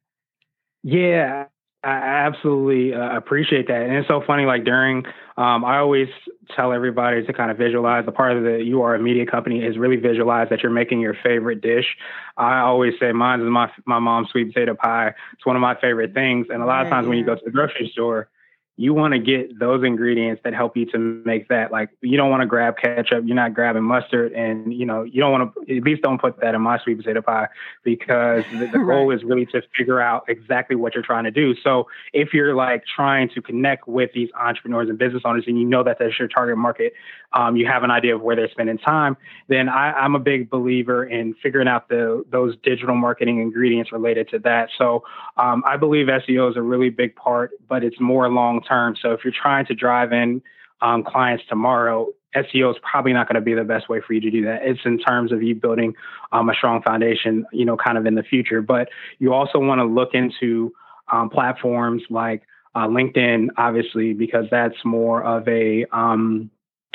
Yeah 0.84 1.46
I 1.84 1.89
absolutely 1.89 2.94
uh, 2.94 3.17
appreciate 3.17 3.67
that. 3.67 3.82
And 3.82 3.94
it's 3.94 4.08
so 4.08 4.22
funny, 4.26 4.46
like 4.46 4.63
during, 4.63 5.04
um, 5.38 5.65
I 5.65 5.80
always 5.80 6.10
tell 6.56 6.74
everybody 6.74 7.26
to 7.26 7.34
kind 7.34 7.50
of 7.50 7.58
visualize 7.58 8.06
the 8.06 8.12
part 8.12 8.38
of 8.38 8.44
the, 8.44 8.63
you 8.63 8.84
are 8.84 8.94
a 8.94 9.00
media 9.00 9.26
company 9.26 9.63
is 9.63 9.80
really 9.80 9.96
visualize 9.96 10.50
that 10.50 10.62
you're 10.62 10.72
making 10.72 11.00
your 11.00 11.15
favorite 11.24 11.62
dish. 11.62 11.98
I 12.38 12.60
always 12.60 12.94
say 13.00 13.12
mine 13.13 13.41
is 13.41 13.48
my, 13.48 13.72
my 13.86 13.98
mom's 13.98 14.30
sweet 14.30 14.54
potato 14.54 14.76
pie. 14.76 15.15
It's 15.34 15.46
one 15.46 15.56
of 15.56 15.62
my 15.62 15.74
favorite 15.74 16.13
things. 16.13 16.48
And 16.52 16.62
a 16.62 16.65
lot 16.67 16.86
of 16.86 16.91
times 16.91 17.08
when 17.08 17.17
you 17.17 17.26
go 17.26 17.34
to 17.34 17.41
the 17.44 17.52
grocery 17.52 17.89
store, 17.91 18.30
you 18.78 18.94
want 18.94 19.14
to 19.14 19.20
get 19.20 19.60
those 19.60 19.84
ingredients 19.84 20.42
that 20.44 20.54
help 20.54 20.76
you 20.78 20.86
to 20.88 20.98
make 20.98 21.50
that. 21.50 21.72
Like 21.72 21.90
you 22.02 22.18
don't 22.18 22.30
want 22.30 22.42
to 22.42 22.48
grab 22.48 22.78
ketchup, 22.78 23.24
you're 23.26 23.36
not 23.36 23.54
grabbing 23.54 23.84
mustard, 23.84 24.32
and 24.34 24.74
you 24.74 24.86
know 24.86 25.04
you 25.04 25.20
don't 25.20 25.32
want 25.32 25.54
to. 25.54 25.78
At 25.78 25.84
least 25.84 26.02
don't 26.02 26.20
put 26.20 26.40
that 26.40 26.56
in 26.56 26.62
my 26.62 26.80
sweet 26.80 26.98
potato 26.98 27.22
pie 27.22 27.48
because 27.84 28.44
the, 28.52 28.68
the 28.68 28.80
goal 28.86 29.12
is 29.12 29.24
really 29.24 29.46
to 29.48 29.62
figure 29.78 30.02
out 30.02 30.24
exactly 30.28 30.76
what 30.76 30.96
you're 30.96 31.04
trying 31.04 31.26
to 31.26 31.32
do. 31.32 31.54
So 31.64 31.88
if 32.14 32.34
you're 32.34 32.56
like 32.56 32.84
trying 32.86 33.30
to 33.36 33.42
connect 33.42 33.88
with 33.88 34.12
these 34.14 34.30
entrepreneurs 34.40 34.90
and 34.90 34.98
business 34.98 35.24
owners, 35.26 35.44
and 35.48 35.60
you 35.60 35.66
know 35.66 35.84
that 35.84 35.98
that's 36.00 36.18
your 36.18 36.28
target 36.28 36.58
market, 36.58 36.94
um, 37.34 37.56
you 37.56 37.68
have 37.68 37.84
an 37.84 37.92
idea 37.92 38.16
of 38.16 38.22
where 38.22 38.36
they're 38.36 38.50
spending 38.50 38.78
time. 38.78 39.16
Then 39.48 39.70
I, 39.70 39.92
I'm 39.92 40.16
a 40.16 40.20
big 40.20 40.50
believer 40.50 41.06
in 41.06 41.36
figuring 41.36 41.68
out 41.68 41.90
the 41.90 42.24
those 42.32 42.56
digital 42.64 42.96
marketing 42.96 43.42
ingredients 43.42 43.92
related 43.92 44.30
to 44.30 44.40
that. 44.40 44.70
So 44.78 45.04
um, 45.38 45.64
I 45.68 45.78
believe 45.78 46.08
SEO 46.08 46.50
is 46.50 46.58
a 46.58 46.62
really 46.62 46.90
big 46.90 47.16
part, 47.16 47.52
but 47.68 47.84
it's 47.84 48.00
more 48.00 48.26
long 48.62 48.67
term. 48.67 48.95
So 49.02 49.12
if 49.12 49.24
you're 49.24 49.34
trying 49.34 49.65
to 49.67 49.76
drive 49.76 50.12
in 50.12 50.41
um, 50.82 51.04
clients 51.04 51.43
tomorrow, 51.47 52.08
SEO 52.36 52.71
is 52.71 52.78
probably 52.82 53.13
not 53.13 53.28
going 53.28 53.36
to 53.36 53.41
be 53.41 53.54
the 53.54 53.63
best 53.63 53.89
way 53.89 54.00
for 54.06 54.13
you 54.13 54.21
to 54.21 54.32
do 54.32 54.45
that. 54.45 54.62
It's 54.63 54.80
in 54.86 55.00
terms 55.00 55.32
of 55.32 55.43
you 55.43 55.54
building 55.54 55.93
um, 56.32 56.50
a 56.50 56.54
strong 56.54 56.82
foundation, 56.82 57.45
you 57.52 57.65
know, 57.65 57.76
kind 57.76 57.97
of 57.97 58.06
in 58.06 58.15
the 58.15 58.24
future. 58.24 58.62
But 58.62 58.89
you 59.19 59.34
also 59.34 59.60
want 59.60 59.80
to 59.80 59.86
look 59.86 60.10
into 60.13 60.74
um, 61.12 61.30
platforms 61.30 62.04
like 62.10 62.43
uh, 62.74 62.88
LinkedIn, 62.88 63.50
obviously, 63.58 64.13
because 64.13 64.45
that's 64.50 64.78
more 64.86 65.24
of 65.24 65.47
a 65.47 65.86
um, 65.91 66.50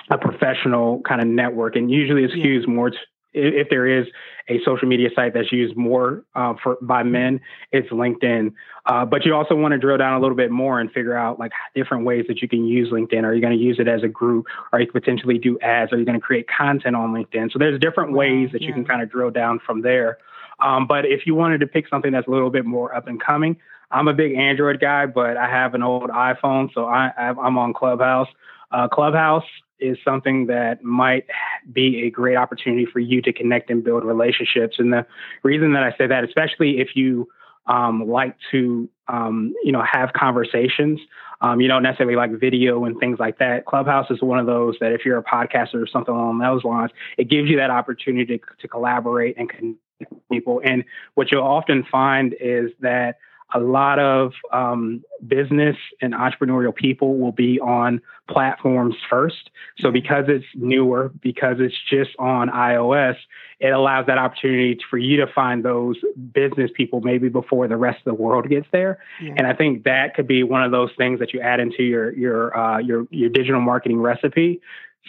a 0.09 0.17
professional 0.17 1.03
kind 1.07 1.21
of 1.21 1.27
network, 1.27 1.75
and 1.75 1.91
usually 1.91 2.25
it 2.25 2.31
skews 2.31 2.63
yeah. 2.67 2.73
more 2.73 2.93
if 3.37 3.69
there 3.69 3.87
is 3.87 4.07
a 4.49 4.61
social 4.65 4.89
media 4.89 5.09
site 5.15 5.35
that's 5.35 5.53
used 5.53 5.77
more 5.77 6.25
uh, 6.35 6.55
for 6.63 6.77
by 6.81 7.03
men, 7.03 7.41
it's 7.73 7.89
LinkedIn. 7.91 8.53
Uh, 8.87 9.05
but 9.05 9.25
you 9.25 9.35
also 9.35 9.55
want 9.55 9.73
to 9.73 9.79
drill 9.79 9.99
down 9.99 10.15
a 10.15 10.21
little 10.21 10.37
bit 10.37 10.51
more 10.51 10.81
and 10.81 10.91
figure 10.93 11.17
out 11.17 11.39
like 11.39 11.53
different 11.75 12.05
ways 12.05 12.25
that 12.29 12.41
you 12.41 12.49
can 12.49 12.65
use 12.65 12.93
LinkedIn. 12.93 13.25
Are 13.25 13.35
you 13.35 13.41
going 13.41 13.57
to 13.57 13.63
use 13.63 13.79
it 13.79 13.89
as 13.89 14.03
a 14.03 14.09
group? 14.09 14.47
Are 14.73 14.81
you 14.81 14.91
potentially 14.91 15.39
do 15.39 15.59
ads? 15.61 15.93
Are 15.93 15.99
you 15.99 16.05
going 16.05 16.19
to 16.19 16.25
create 16.25 16.47
content 16.49 16.97
on 16.97 17.13
LinkedIn? 17.13 17.53
So 17.53 17.59
there's 17.59 17.81
different 17.81 18.13
ways 18.13 18.51
that 18.53 18.63
yeah. 18.63 18.69
you 18.69 18.75
can 18.75 18.85
kind 18.85 19.03
of 19.03 19.11
drill 19.11 19.31
down 19.31 19.61
from 19.65 19.83
there. 19.83 20.19
Um, 20.61 20.87
but 20.87 21.05
if 21.05 21.27
you 21.27 21.35
wanted 21.35 21.61
to 21.61 21.67
pick 21.67 21.89
something 21.89 22.13
that's 22.13 22.29
a 22.29 22.31
little 22.31 22.51
bit 22.51 22.65
more 22.65 22.95
up 22.95 23.09
and 23.09 23.21
coming, 23.23 23.57
I'm 23.91 24.09
a 24.09 24.15
big 24.15 24.35
Android 24.35 24.81
guy, 24.81 25.07
but 25.07 25.37
I 25.37 25.49
have 25.49 25.75
an 25.75 25.83
old 25.83 26.11
iPhone, 26.11 26.73
so 26.73 26.87
I, 26.87 27.11
I'm 27.19 27.59
on 27.59 27.73
Clubhouse. 27.73 28.29
Uh, 28.73 28.89
Clubhouse 28.89 29.45
is 29.79 29.99
something 30.05 30.47
that 30.47 30.83
might 30.83 31.27
be 31.73 32.05
a 32.07 32.11
great 32.11 32.37
opportunity 32.37 32.87
for 32.87 33.01
you 33.01 33.21
to 33.23 33.33
connect 33.33 33.71
and 33.71 33.85
build 33.85 34.05
relationships. 34.05 34.77
And 34.79 34.93
the 34.93 35.07
reason 35.43 35.73
that 35.73 35.83
I 35.83 35.97
say 35.97 36.07
that, 36.07 36.25
especially 36.25 36.81
if 36.81 36.95
you 36.95 37.29
um, 37.67 38.09
like 38.09 38.37
to, 38.53 38.89
um, 39.09 39.55
you 39.63 39.73
know, 39.73 39.83
have 39.83 40.13
conversations, 40.13 41.01
um, 41.41 41.61
you 41.61 41.69
don't 41.69 41.83
necessarily 41.83 42.17
like 42.17 42.31
video 42.39 42.85
and 42.85 42.99
things 42.99 43.19
like 43.19 43.39
that. 43.39 43.67
Clubhouse 43.67 44.11
is 44.11 44.23
one 44.23 44.39
of 44.39 44.47
those 44.47 44.77
that 44.81 44.93
if 44.93 45.05
you're 45.05 45.19
a 45.19 45.25
podcaster 45.25 45.83
or 45.83 45.87
something 45.87 46.15
along 46.15 46.39
those 46.39 46.65
lines, 46.65 46.93
it 47.19 47.29
gives 47.29 47.49
you 47.49 47.57
that 47.57 47.71
opportunity 47.71 48.39
to, 48.39 48.45
to 48.61 48.69
collaborate 48.69 49.37
and 49.37 49.51
connect 49.51 49.79
with 50.01 50.29
people. 50.31 50.63
And 50.65 50.85
what 51.15 51.31
you'll 51.31 51.43
often 51.43 51.85
find 51.91 52.35
is 52.41 52.71
that 52.81 53.19
a 53.55 53.61
lot 53.61 53.99
of 53.99 54.33
um, 54.53 55.05
business 55.27 55.77
and 56.01 56.15
entrepreneurial 56.15 56.75
people 56.75 57.17
will 57.19 57.33
be 57.33 57.61
on 57.61 58.01
platforms 58.29 58.97
first. 59.09 59.51
So 59.79 59.91
because 59.91 60.25
it's 60.29 60.45
newer, 60.55 61.13
because 61.23 61.57
it's 61.61 61.77
just 61.89 62.11
on 62.19 62.49
iOS, 62.49 63.15
it 63.61 63.69
allows 63.69 64.07
that 64.07 64.19
opportunity 64.19 64.79
for 64.91 64.99
you 64.99 65.17
to 65.19 65.27
find 65.33 65.65
those 65.65 65.97
business 66.33 66.71
people 66.75 67.01
maybe 67.01 67.29
before 67.29 67.69
the 67.69 67.77
rest 67.77 67.99
of 67.99 68.17
the 68.17 68.21
world 68.21 68.49
gets 68.49 68.67
there. 68.73 68.99
Yeah. 69.23 69.35
And 69.37 69.47
I 69.47 69.55
think 69.55 69.85
that 69.85 70.15
could 70.15 70.27
be 70.27 70.43
one 70.43 70.65
of 70.65 70.73
those 70.73 70.91
things 70.99 71.21
that 71.21 71.33
you 71.33 71.41
add 71.41 71.61
into 71.61 71.83
your 71.85 72.13
your 72.13 72.57
uh, 72.57 72.79
your 72.79 73.07
your 73.11 73.31
digital 73.31 73.61
marketing 73.61 74.01
recipe, 74.01 74.61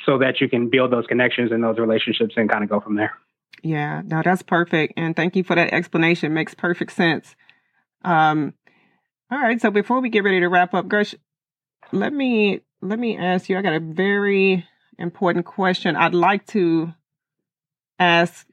so 0.06 0.20
that 0.20 0.40
you 0.40 0.48
can 0.48 0.70
build 0.70 0.92
those 0.92 1.08
connections 1.08 1.52
and 1.52 1.64
those 1.64 1.80
relationships 1.80 2.36
and 2.38 2.50
kind 2.50 2.64
of 2.64 2.70
go 2.70 2.80
from 2.80 2.96
there. 2.96 3.14
Yeah, 3.64 4.04
no, 4.06 4.22
that's 4.24 4.44
perfect. 4.44 4.94
And 4.96 5.16
thank 5.16 5.36
you 5.36 5.44
for 5.44 5.56
that 5.56 5.74
explanation. 5.74 6.34
Makes 6.34 6.54
perfect 6.54 6.92
sense. 6.92 7.36
Um, 8.04 8.54
all 9.32 9.40
right. 9.40 9.60
So 9.60 9.72
before 9.72 10.00
we 10.00 10.10
get 10.10 10.24
ready 10.24 10.40
to 10.40 10.48
wrap 10.48 10.74
up, 10.74 10.88
Gresh, 10.88 11.16
let 11.92 12.14
me 12.14 12.62
let 12.82 13.00
me 13.00 13.18
ask 13.18 13.50
you. 13.50 13.58
I 13.58 13.62
got 13.62 13.74
a 13.74 13.80
very 13.80 14.66
important 14.98 15.46
question. 15.46 15.96
I'd 15.96 16.14
like 16.14 16.46
to 16.48 16.94
ask, 18.00 18.48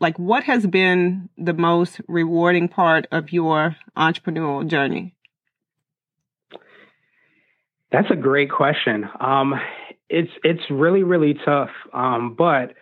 like, 0.00 0.18
what 0.18 0.44
has 0.44 0.66
been 0.66 1.28
the 1.36 1.52
most 1.52 2.00
rewarding 2.08 2.68
part 2.68 3.06
of 3.10 3.32
your 3.32 3.76
entrepreneurial 3.96 4.66
journey? 4.66 5.14
That's 7.90 8.10
a 8.10 8.16
great 8.16 8.50
question. 8.50 9.08
Um, 9.20 9.54
it's 10.08 10.30
it's 10.42 10.62
really 10.70 11.02
really 11.02 11.34
tough. 11.44 11.70
Um, 11.92 12.34
but 12.36 12.74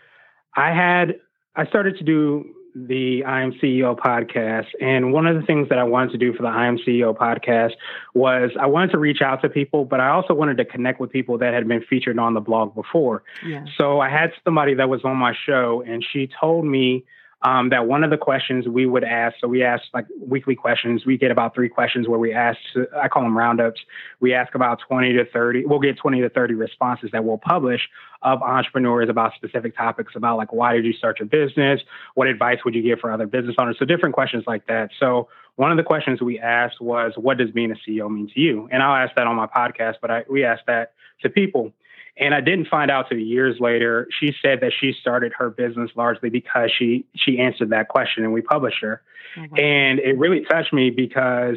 I 0.57 0.75
had 0.75 1.16
I 1.55 1.66
started 1.66 1.98
to 1.98 2.05
do 2.05 2.44
the 2.74 3.24
I 3.24 3.42
Am 3.42 3.52
CEO 3.52 3.96
podcast. 3.96 4.66
And 4.80 5.12
one 5.12 5.26
of 5.26 5.38
the 5.38 5.46
things 5.46 5.68
that 5.68 5.78
I 5.78 5.85
wanted 5.85 6.12
to 6.12 6.18
do 6.18 6.32
for 6.32 6.42
the 6.42 6.48
I 6.48 6.66
Am 6.66 6.78
CEO 6.78 7.16
podcast 7.16 7.72
was 8.14 8.50
I 8.58 8.66
wanted 8.66 8.90
to 8.92 8.98
reach 8.98 9.20
out 9.20 9.42
to 9.42 9.48
people, 9.48 9.85
but 9.85 10.00
I 10.00 10.08
also 10.08 10.35
wanted 10.35 10.56
to 10.58 10.64
connect 10.64 11.00
with 11.00 11.11
people 11.11 11.38
that 11.38 11.52
had 11.54 11.68
been 11.68 11.82
featured 11.82 12.18
on 12.18 12.35
the 12.35 12.40
blog 12.40 12.74
before. 12.74 13.22
Yeah. 13.46 13.64
So 13.76 14.00
I 14.00 14.08
had 14.08 14.32
somebody 14.44 14.74
that 14.74 14.88
was 14.88 15.04
on 15.04 15.16
my 15.16 15.35
show, 15.46 15.82
and 15.87 16.04
she 16.12 16.28
told 16.40 16.64
me 16.64 17.04
um, 17.42 17.70
that 17.70 17.87
one 17.87 18.05
of 18.05 18.11
the 18.11 18.16
questions 18.16 18.68
we 18.68 18.87
would 18.87 19.02
ask, 19.05 19.37
so 19.40 19.48
we 19.48 19.62
ask 19.62 19.83
like 19.92 20.07
weekly 20.20 20.55
questions. 20.55 21.05
We 21.05 21.18
get 21.18 21.31
about 21.31 21.55
three 21.55 21.68
questions 21.68 22.09
where 22.09 22.18
we 22.18 22.33
ask, 22.33 22.59
I 22.96 23.09
call 23.09 23.22
them 23.22 23.37
roundups. 23.37 23.81
We 24.20 24.33
ask 24.33 24.55
about 24.55 24.81
20 24.87 25.12
to 25.14 25.24
30, 25.24 25.64
we'll 25.66 25.81
get 25.81 25.96
20 25.96 26.20
to 26.20 26.28
30 26.28 26.55
responses 26.55 27.11
that 27.12 27.24
we'll 27.24 27.38
publish 27.38 27.88
of 28.22 28.40
entrepreneurs 28.42 29.09
about 29.09 29.35
specific 29.35 29.76
topics 29.76 30.12
about 30.14 30.37
like, 30.37 30.52
why 30.52 30.74
did 30.74 30.85
you 30.85 30.92
start 30.92 31.18
your 31.18 31.26
business? 31.26 31.81
What 32.14 32.28
advice 32.28 32.59
would 32.64 32.74
you 32.74 32.83
give 32.83 33.00
for 33.00 33.11
other 33.11 33.26
business 33.26 33.57
owners? 33.59 33.76
So 33.78 33.85
different 33.85 34.14
questions 34.14 34.44
like 34.46 34.66
that. 34.68 34.90
So 35.00 35.28
one 35.57 35.70
of 35.70 35.76
the 35.76 35.83
questions 35.83 36.22
we 36.22 36.38
asked 36.38 36.81
was, 36.81 37.12
what 37.16 37.38
does 37.38 37.50
being 37.50 37.72
a 37.72 37.74
CEO 37.74 38.09
mean 38.11 38.31
to 38.35 38.40
you? 38.40 38.68
And 38.70 38.83
I'll 38.83 38.94
ask 38.94 39.14
that 39.16 39.26
on 39.26 39.37
my 39.37 39.46
podcast, 39.46 39.96
but 40.00 40.11
I, 40.11 40.24
we 40.31 40.44
asked 40.44 40.66
that 40.66 40.92
to 41.22 41.28
people. 41.28 41.72
And 42.18 42.35
I 42.35 42.40
didn't 42.40 42.68
find 42.68 42.90
out 42.90 43.09
till 43.09 43.18
years 43.18 43.57
later. 43.59 44.07
She 44.20 44.35
said 44.42 44.61
that 44.61 44.72
she 44.79 44.92
started 45.01 45.33
her 45.38 45.51
business 45.51 45.90
largely 45.96 46.29
because 46.29 46.70
she 46.77 47.07
she 47.16 47.38
answered 47.38 47.70
that 47.70 47.88
question 47.88 48.25
and 48.25 48.33
we 48.33 48.42
published 48.42 48.81
her. 48.83 49.03
Mm-hmm. 49.37 49.59
And 49.59 49.98
it 49.98 50.18
really 50.18 50.44
touched 50.44 50.72
me 50.72 50.90
because 50.90 51.57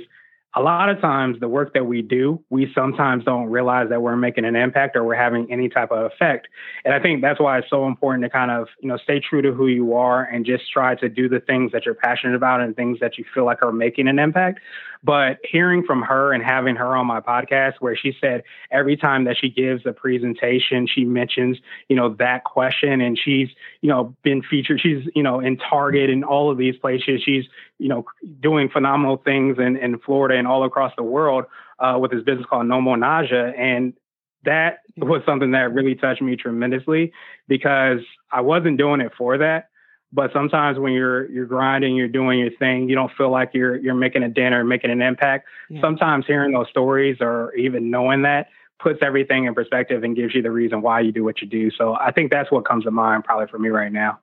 a 0.57 0.61
lot 0.61 0.87
of 0.87 1.01
times 1.01 1.37
the 1.41 1.49
work 1.49 1.73
that 1.73 1.85
we 1.85 2.01
do, 2.01 2.41
we 2.49 2.71
sometimes 2.73 3.25
don't 3.25 3.47
realize 3.47 3.89
that 3.89 4.01
we're 4.01 4.15
making 4.15 4.45
an 4.45 4.55
impact 4.55 4.95
or 4.95 5.03
we're 5.03 5.15
having 5.15 5.51
any 5.51 5.67
type 5.67 5.91
of 5.91 6.09
effect. 6.09 6.47
And 6.85 6.93
I 6.93 6.99
think 7.01 7.21
that's 7.21 7.41
why 7.41 7.57
it's 7.57 7.69
so 7.69 7.87
important 7.87 8.23
to 8.23 8.29
kind 8.29 8.51
of, 8.51 8.69
you 8.79 8.87
know, 8.87 8.97
stay 8.97 9.19
true 9.19 9.41
to 9.41 9.51
who 9.51 9.67
you 9.67 9.93
are 9.93 10.23
and 10.23 10.45
just 10.45 10.71
try 10.71 10.95
to 10.95 11.09
do 11.09 11.27
the 11.27 11.41
things 11.41 11.73
that 11.73 11.85
you're 11.85 11.93
passionate 11.93 12.35
about 12.35 12.61
and 12.61 12.73
things 12.73 12.99
that 13.01 13.17
you 13.17 13.25
feel 13.33 13.43
like 13.43 13.61
are 13.63 13.73
making 13.73 14.07
an 14.07 14.17
impact. 14.17 14.61
But 15.05 15.37
hearing 15.43 15.83
from 15.85 16.01
her 16.01 16.33
and 16.33 16.43
having 16.43 16.75
her 16.77 16.95
on 16.95 17.05
my 17.05 17.19
podcast 17.19 17.73
where 17.79 17.95
she 17.95 18.11
said 18.19 18.41
every 18.71 18.97
time 18.97 19.25
that 19.25 19.37
she 19.39 19.49
gives 19.49 19.85
a 19.85 19.93
presentation, 19.93 20.87
she 20.87 21.05
mentions, 21.05 21.57
you 21.89 21.95
know, 21.95 22.15
that 22.17 22.43
question 22.43 23.01
and 23.01 23.15
she's, 23.17 23.49
you 23.81 23.89
know, 23.89 24.15
been 24.23 24.41
featured. 24.41 24.81
She's, 24.81 25.03
you 25.13 25.21
know, 25.21 25.39
in 25.39 25.57
Target 25.57 26.09
and 26.09 26.25
all 26.25 26.49
of 26.49 26.57
these 26.57 26.75
places. 26.77 27.21
She's, 27.23 27.45
you 27.77 27.87
know, 27.87 28.05
doing 28.41 28.67
phenomenal 28.67 29.17
things 29.17 29.57
in, 29.59 29.77
in 29.77 29.99
Florida 29.99 30.39
and 30.39 30.47
all 30.47 30.63
across 30.63 30.93
the 30.97 31.03
world 31.03 31.45
uh, 31.77 31.99
with 32.01 32.09
this 32.09 32.23
business 32.23 32.47
called 32.49 32.65
No 32.65 32.81
More 32.81 32.97
Nausea. 32.97 33.53
And 33.57 33.93
that 34.43 34.79
was 34.97 35.21
something 35.23 35.51
that 35.51 35.71
really 35.71 35.93
touched 35.93 36.21
me 36.23 36.35
tremendously 36.35 37.11
because 37.47 37.99
I 38.31 38.41
wasn't 38.41 38.79
doing 38.79 39.01
it 39.01 39.11
for 39.15 39.37
that. 39.37 39.69
But 40.15 40.31
sometimes 40.31 40.79
when 40.79 40.93
you're 40.93 41.29
you're 41.29 41.45
grinding, 41.45 41.95
you're 41.97 42.07
doing 42.07 42.39
your 42.39 42.51
thing, 42.51 42.87
you 42.87 42.95
don't 42.95 43.11
feel 43.17 43.29
like 43.29 43.51
you're 43.53 43.75
you're 43.75 43.93
making 43.93 44.23
a 44.23 44.29
dent 44.29 44.55
or 44.55 44.63
making 44.63 44.89
an 44.89 45.01
impact. 45.01 45.45
Yeah. 45.69 45.81
Sometimes 45.81 46.25
hearing 46.25 46.53
those 46.53 46.69
stories 46.69 47.17
or 47.19 47.53
even 47.55 47.91
knowing 47.91 48.21
that 48.21 48.47
puts 48.79 48.99
everything 49.01 49.43
in 49.43 49.53
perspective 49.53 50.03
and 50.03 50.15
gives 50.15 50.33
you 50.33 50.41
the 50.41 50.51
reason 50.51 50.81
why 50.81 51.01
you 51.01 51.11
do 51.11 51.25
what 51.25 51.41
you 51.41 51.47
do. 51.47 51.69
So 51.69 51.95
I 51.95 52.11
think 52.11 52.31
that's 52.31 52.49
what 52.49 52.65
comes 52.65 52.85
to 52.85 52.91
mind 52.91 53.25
probably 53.25 53.47
for 53.47 53.59
me 53.59 53.67
right 53.67 53.91
now. 53.91 54.19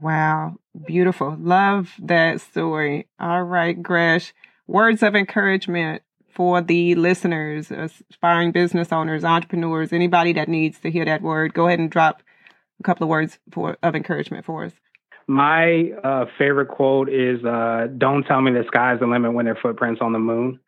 Wow, 0.00 0.56
beautiful. 0.86 1.36
Love 1.38 1.92
that 1.98 2.40
story. 2.40 3.06
All 3.18 3.42
right, 3.42 3.80
Gresh, 3.80 4.32
words 4.66 5.02
of 5.02 5.14
encouragement 5.14 6.02
for 6.32 6.62
the 6.62 6.94
listeners, 6.94 7.70
aspiring 7.70 8.52
business 8.52 8.90
owners, 8.90 9.22
entrepreneurs, 9.22 9.92
anybody 9.92 10.32
that 10.32 10.48
needs 10.48 10.78
to 10.80 10.90
hear 10.90 11.04
that 11.04 11.20
word. 11.20 11.52
Go 11.52 11.66
ahead 11.66 11.78
and 11.78 11.90
drop 11.90 12.22
a 12.78 12.82
couple 12.82 13.04
of 13.04 13.10
words 13.10 13.38
for 13.50 13.76
of 13.82 13.94
encouragement 13.94 14.46
for 14.46 14.64
us. 14.64 14.72
My 15.30 15.92
uh, 16.02 16.24
favorite 16.38 16.66
quote 16.66 17.08
is 17.08 17.44
uh, 17.44 17.86
Don't 17.96 18.24
tell 18.24 18.40
me 18.40 18.50
the 18.50 18.64
sky's 18.66 18.98
the 18.98 19.06
limit 19.06 19.32
when 19.32 19.44
there 19.44 19.54
are 19.54 19.60
footprints 19.62 20.00
on 20.02 20.12
the 20.12 20.18
moon. 20.18 20.58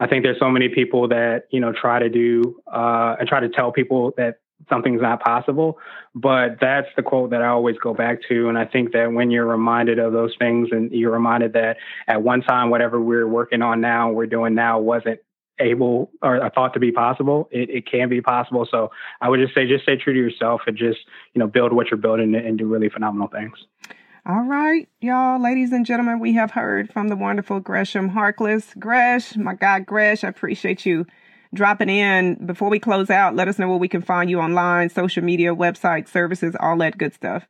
I 0.00 0.06
think 0.06 0.22
there's 0.22 0.38
so 0.38 0.50
many 0.50 0.68
people 0.68 1.08
that, 1.08 1.44
you 1.48 1.60
know, 1.60 1.72
try 1.72 1.98
to 1.98 2.10
do 2.10 2.60
uh, 2.70 3.16
and 3.18 3.26
try 3.26 3.40
to 3.40 3.48
tell 3.48 3.72
people 3.72 4.12
that 4.18 4.40
something's 4.68 5.00
not 5.00 5.22
possible. 5.22 5.78
But 6.14 6.58
that's 6.60 6.88
the 6.94 7.02
quote 7.02 7.30
that 7.30 7.40
I 7.40 7.46
always 7.46 7.78
go 7.78 7.94
back 7.94 8.18
to. 8.28 8.50
And 8.50 8.58
I 8.58 8.66
think 8.66 8.92
that 8.92 9.10
when 9.10 9.30
you're 9.30 9.46
reminded 9.46 9.98
of 9.98 10.12
those 10.12 10.34
things 10.38 10.68
and 10.72 10.92
you're 10.92 11.10
reminded 11.10 11.54
that 11.54 11.78
at 12.06 12.20
one 12.20 12.42
time, 12.42 12.68
whatever 12.68 13.00
we're 13.00 13.26
working 13.26 13.62
on 13.62 13.80
now, 13.80 14.12
we're 14.12 14.26
doing 14.26 14.54
now 14.54 14.78
wasn't 14.78 15.20
able 15.58 16.10
or 16.20 16.50
thought 16.54 16.74
to 16.74 16.80
be 16.80 16.92
possible, 16.92 17.48
it, 17.50 17.70
it 17.70 17.90
can 17.90 18.10
be 18.10 18.20
possible. 18.20 18.68
So 18.70 18.90
I 19.22 19.30
would 19.30 19.40
just 19.40 19.54
say, 19.54 19.66
just 19.66 19.84
stay 19.84 19.96
true 19.96 20.12
to 20.12 20.18
yourself 20.18 20.60
and 20.66 20.76
just, 20.76 20.98
you 21.32 21.38
know, 21.38 21.46
build 21.46 21.72
what 21.72 21.90
you're 21.90 21.96
building 21.96 22.34
and 22.34 22.58
do 22.58 22.66
really 22.66 22.90
phenomenal 22.90 23.28
things. 23.28 23.54
All 24.24 24.42
right, 24.44 24.88
y'all, 25.00 25.42
ladies 25.42 25.72
and 25.72 25.84
gentlemen, 25.84 26.20
we 26.20 26.34
have 26.34 26.52
heard 26.52 26.92
from 26.92 27.08
the 27.08 27.16
wonderful 27.16 27.58
Gresham 27.58 28.08
Harkless. 28.08 28.78
Gresh, 28.78 29.36
my 29.36 29.54
God, 29.54 29.84
Gresh, 29.84 30.22
I 30.22 30.28
appreciate 30.28 30.86
you 30.86 31.06
dropping 31.52 31.88
in. 31.88 32.36
Before 32.46 32.70
we 32.70 32.78
close 32.78 33.10
out, 33.10 33.34
let 33.34 33.48
us 33.48 33.58
know 33.58 33.68
where 33.68 33.78
we 33.78 33.88
can 33.88 34.00
find 34.00 34.30
you 34.30 34.38
online, 34.38 34.90
social 34.90 35.24
media, 35.24 35.56
website, 35.56 36.06
services, 36.06 36.54
all 36.60 36.76
that 36.76 36.98
good 36.98 37.12
stuff. 37.12 37.48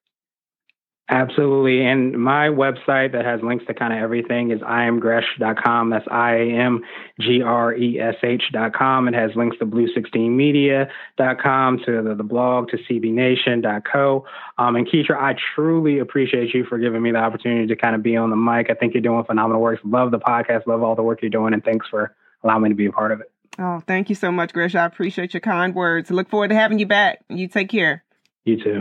Absolutely. 1.12 1.85
And 1.85 2.18
my 2.18 2.48
website 2.48 3.12
that 3.12 3.27
has 3.27 3.42
links 3.42 3.66
to 3.66 3.75
kind 3.75 3.92
of 3.92 3.98
everything 3.98 4.51
is 4.51 4.61
iamgresh.com. 4.61 5.90
That's 5.90 6.07
I 6.11 6.37
A 6.37 6.59
M 6.59 6.83
G 7.20 7.42
R 7.42 7.75
E 7.75 8.01
S 8.01 8.14
H.com. 8.22 9.09
It 9.09 9.14
has 9.14 9.33
links 9.37 9.59
to 9.59 9.66
blue16media.com, 9.66 11.81
to 11.85 12.01
the, 12.01 12.14
the 12.14 12.25
blog, 12.25 12.70
to 12.70 12.79
cbnation.co. 12.79 14.25
Um, 14.57 14.77
and 14.77 14.88
Keetra, 14.88 15.20
I 15.20 15.35
truly 15.55 15.98
appreciate 15.98 16.55
you 16.55 16.64
for 16.64 16.79
giving 16.79 17.03
me 17.03 17.12
the 17.12 17.18
opportunity 17.18 17.66
to 17.66 17.77
kind 17.77 17.94
of 17.94 18.03
be 18.03 18.16
on 18.16 18.31
the 18.31 18.37
mic. 18.37 18.70
I 18.70 18.75
think 18.75 18.94
you're 18.94 19.03
doing 19.03 19.22
phenomenal 19.25 19.61
work. 19.61 19.81
Love 19.85 20.12
the 20.12 20.18
podcast, 20.18 20.66
love 20.66 20.83
all 20.83 20.94
the 20.94 21.03
work 21.03 21.20
you're 21.20 21.29
doing, 21.29 21.53
and 21.53 21.62
thanks 21.62 21.87
for 21.90 22.16
allowing 22.42 22.62
me 22.62 22.70
to 22.70 22.75
be 22.75 22.87
a 22.87 22.92
part 22.92 23.12
of 23.12 23.20
it. 23.20 23.31
Oh, 23.59 23.83
thank 23.87 24.09
you 24.09 24.14
so 24.14 24.33
much, 24.33 24.55
Gresh. 24.55 24.75
I 24.75 24.87
appreciate 24.87 25.35
your 25.35 25.42
kind 25.42 25.75
words. 25.75 26.11
Look 26.11 26.31
forward 26.31 26.48
to 26.48 26.55
having 26.55 26.79
you 26.79 26.87
back. 26.87 27.18
You 27.29 27.48
take 27.48 27.68
care. 27.68 28.03
You 28.46 28.64
too. 28.64 28.81